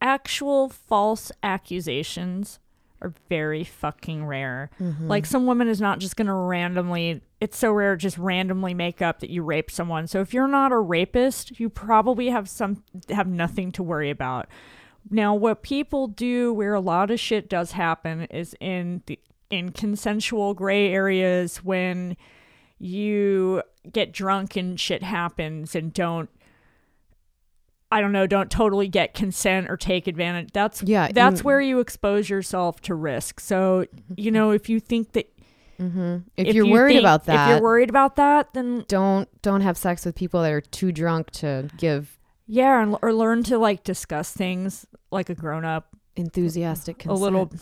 [0.00, 2.58] actual false accusations
[3.00, 4.70] are very fucking rare.
[4.80, 5.08] Mm-hmm.
[5.08, 9.00] Like some woman is not just going to randomly it's so rare just randomly make
[9.00, 10.06] up that you raped someone.
[10.08, 14.48] So if you're not a rapist, you probably have some have nothing to worry about.
[15.10, 19.18] Now what people do where a lot of shit does happen is in the
[19.50, 22.16] in consensual gray areas when
[22.78, 26.28] you get drunk and shit happens and don't
[27.90, 30.50] I don't know, don't totally get consent or take advantage.
[30.52, 33.40] That's Yeah, that's where you expose yourself to risk.
[33.40, 33.86] So,
[34.16, 35.30] you know, if you think that
[35.80, 36.16] Mm-hmm.
[36.36, 39.28] If, if you're you worried think- about that, if you're worried about that, then don't
[39.42, 42.18] don't have sex with people that are too drunk to give
[42.48, 45.86] yeah, and, or learn to like discuss things like a grown up
[46.16, 47.52] enthusiastic a little,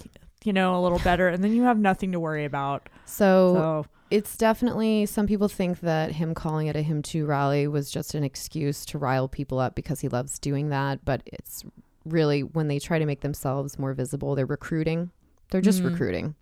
[0.44, 2.88] you know, a little better, and then you have nothing to worry about.
[3.04, 7.66] So, So it's definitely some people think that him calling it a him too rally
[7.66, 11.04] was just an excuse to rile people up because he loves doing that.
[11.04, 11.64] But it's
[12.04, 15.11] really when they try to make themselves more visible, they're recruiting.
[15.50, 15.86] They're just Mhm.
[15.86, 16.34] recruiting.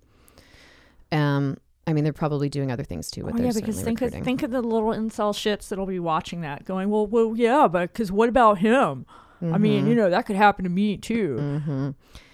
[1.13, 4.11] Um, I mean, they're probably doing other things too, but Oh yeah, because think of,
[4.13, 7.93] think of the little incel shits that'll be watching that, going, "Well, well, yeah, but
[7.93, 9.07] because what about him?
[9.43, 11.37] I mean, you know, that could happen to me too.
[11.39, 11.91] hmm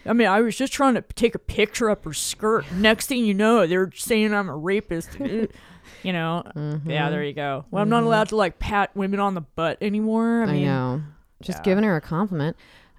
[0.07, 2.71] I mean, I was just trying to take a picture of her skirt.
[2.73, 5.11] Next thing you know, they're saying I'm a rapist.
[5.19, 6.91] you know, Mm-hmm.
[6.91, 7.65] yeah, there you go.
[7.71, 10.43] Well, I'm not allowed to like pat women on the butt anymore.
[10.43, 11.03] I I, mean, know.
[11.43, 11.63] Just yeah.
[11.65, 12.57] giving her a compliment.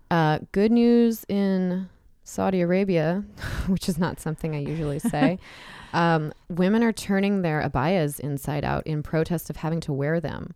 [0.10, 1.90] Uh, good news in
[2.24, 3.24] Saudi Arabia,
[3.68, 5.40] which is not something I usually say.
[5.94, 10.54] um, women are turning their abayas inside out in protest of having to wear them.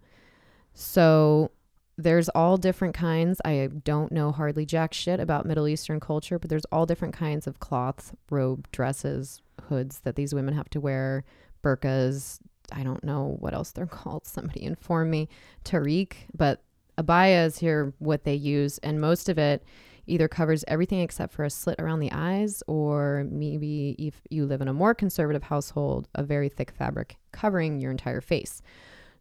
[0.73, 1.51] So
[1.97, 3.39] there's all different kinds.
[3.45, 7.47] I don't know hardly jack shit about Middle Eastern culture, but there's all different kinds
[7.47, 11.23] of cloths, robe, dresses, hoods that these women have to wear,
[11.63, 12.39] burqas.
[12.71, 14.25] I don't know what else they're called.
[14.25, 15.29] Somebody inform me.
[15.63, 16.61] Tariq, but
[16.97, 19.63] abaya is here what they use, and most of it
[20.07, 24.61] either covers everything except for a slit around the eyes, or maybe if you live
[24.61, 28.61] in a more conservative household, a very thick fabric covering your entire face.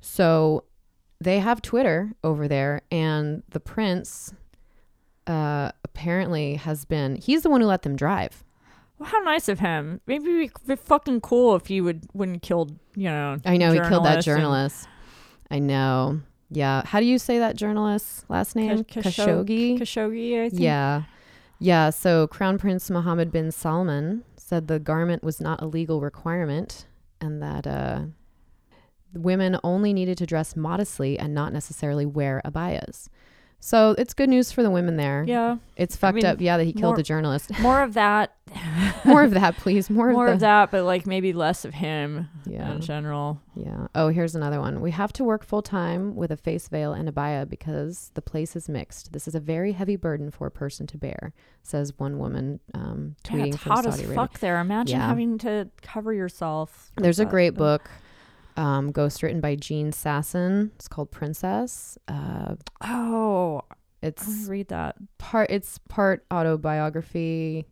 [0.00, 0.64] So
[1.24, 4.32] they have Twitter over there, and the prince
[5.26, 8.44] uh, apparently has been, he's the one who let them drive.
[8.98, 10.00] well, how nice of him.
[10.06, 12.78] Maybe it'd be fucking cool if he would wouldn't killed.
[12.94, 14.88] You know, I know he killed that journalists and- journalist.
[15.50, 16.20] I know.
[16.50, 16.82] Yeah.
[16.86, 18.84] How do you say that journalist's last name?
[18.84, 19.78] Khashog- Khashoggi?
[19.78, 20.60] Khashoggi, I think.
[20.62, 21.02] Yeah.
[21.58, 21.90] Yeah.
[21.90, 26.86] So Crown Prince Mohammed bin Salman said the garment was not a legal requirement
[27.20, 28.02] and that uh,
[29.14, 33.08] women only needed to dress modestly and not necessarily wear abayas.
[33.60, 35.24] So it's good news for the women there.
[35.26, 36.38] Yeah, It's fucked mean, up.
[36.38, 37.50] Yeah, that he killed more- the journalist.
[37.60, 38.34] more of that.
[39.06, 39.88] More of that, please.
[39.88, 42.72] More, more of, of that, but like maybe less of him Yeah.
[42.72, 43.40] in general.
[43.56, 43.86] Yeah.
[43.94, 44.82] Oh, here's another one.
[44.82, 48.54] We have to work full time with a face veil and abaya because the place
[48.54, 49.12] is mixed.
[49.14, 53.16] This is a very heavy burden for a person to bear, says one woman um,
[53.24, 54.14] Yeah, tweeting it's from hot Saudi as Arabia.
[54.14, 54.60] fuck there.
[54.60, 55.06] Imagine Yeah.
[55.08, 56.92] having to cover yourself.
[56.98, 57.88] There's a great book,
[58.56, 60.70] um, ghost written by Jean Sasson.
[60.76, 61.98] It's called Princess.
[62.08, 63.62] Uh, Oh,
[64.02, 64.96] it's read that.
[65.18, 67.66] part it's part autobiography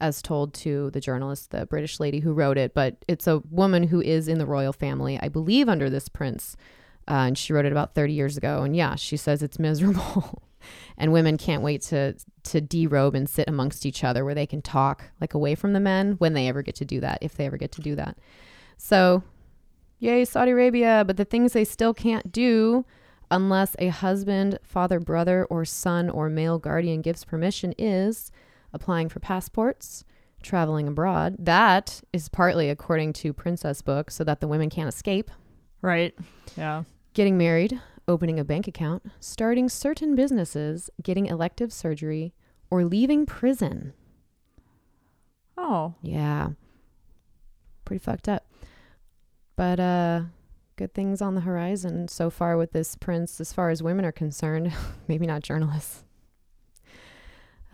[0.00, 3.84] as told to the journalist the british lady who wrote it but it's a woman
[3.84, 6.56] who is in the royal family i believe under this prince
[7.08, 10.42] uh, and she wrote it about 30 years ago and yeah she says it's miserable
[10.98, 12.14] and women can't wait to
[12.44, 15.80] to derobe and sit amongst each other where they can talk like away from the
[15.80, 18.16] men when they ever get to do that if they ever get to do that
[18.76, 19.22] so
[19.98, 22.84] yay saudi arabia but the things they still can't do
[23.30, 28.32] unless a husband, father, brother, or son or male guardian gives permission, is
[28.72, 30.02] applying for passports,
[30.42, 31.36] traveling abroad.
[31.38, 35.30] That is partly according to Princess Book, so that the women can't escape,
[35.82, 36.14] Right.
[36.56, 36.84] Yeah.
[37.12, 42.32] getting married, opening a bank account, starting certain businesses, getting elective surgery,
[42.70, 43.92] or leaving prison.
[45.58, 46.50] Oh, Yeah.
[47.84, 48.46] Pretty fucked up.
[49.58, 50.20] But uh
[50.76, 54.12] good things on the horizon so far with this prince as far as women are
[54.12, 54.72] concerned.
[55.08, 56.04] Maybe not journalists.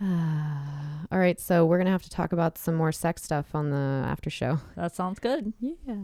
[0.01, 0.05] Uh,
[1.11, 3.69] all right, so we're going to have to talk about some more sex stuff on
[3.69, 4.57] the after show.
[4.75, 5.53] that sounds good.
[5.61, 5.95] Yeah.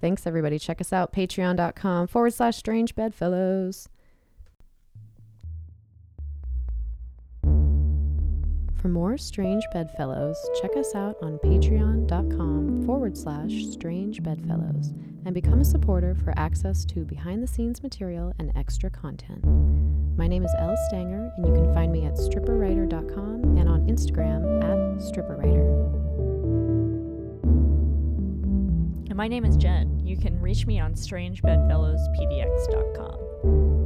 [0.00, 0.58] Thanks, everybody.
[0.58, 3.88] Check us out, patreon.com forward slash strange bedfellows.
[8.84, 14.92] For more Strange Bedfellows, check us out on patreon.com forward slash strange bedfellows
[15.24, 19.42] and become a supporter for access to behind the scenes material and extra content.
[20.18, 24.62] My name is Elle Stanger, and you can find me at stripperwriter.com and on Instagram
[24.62, 25.64] at stripperwriter.
[29.08, 30.06] And my name is Jen.
[30.06, 33.83] You can reach me on strangebedfellowspdx.com.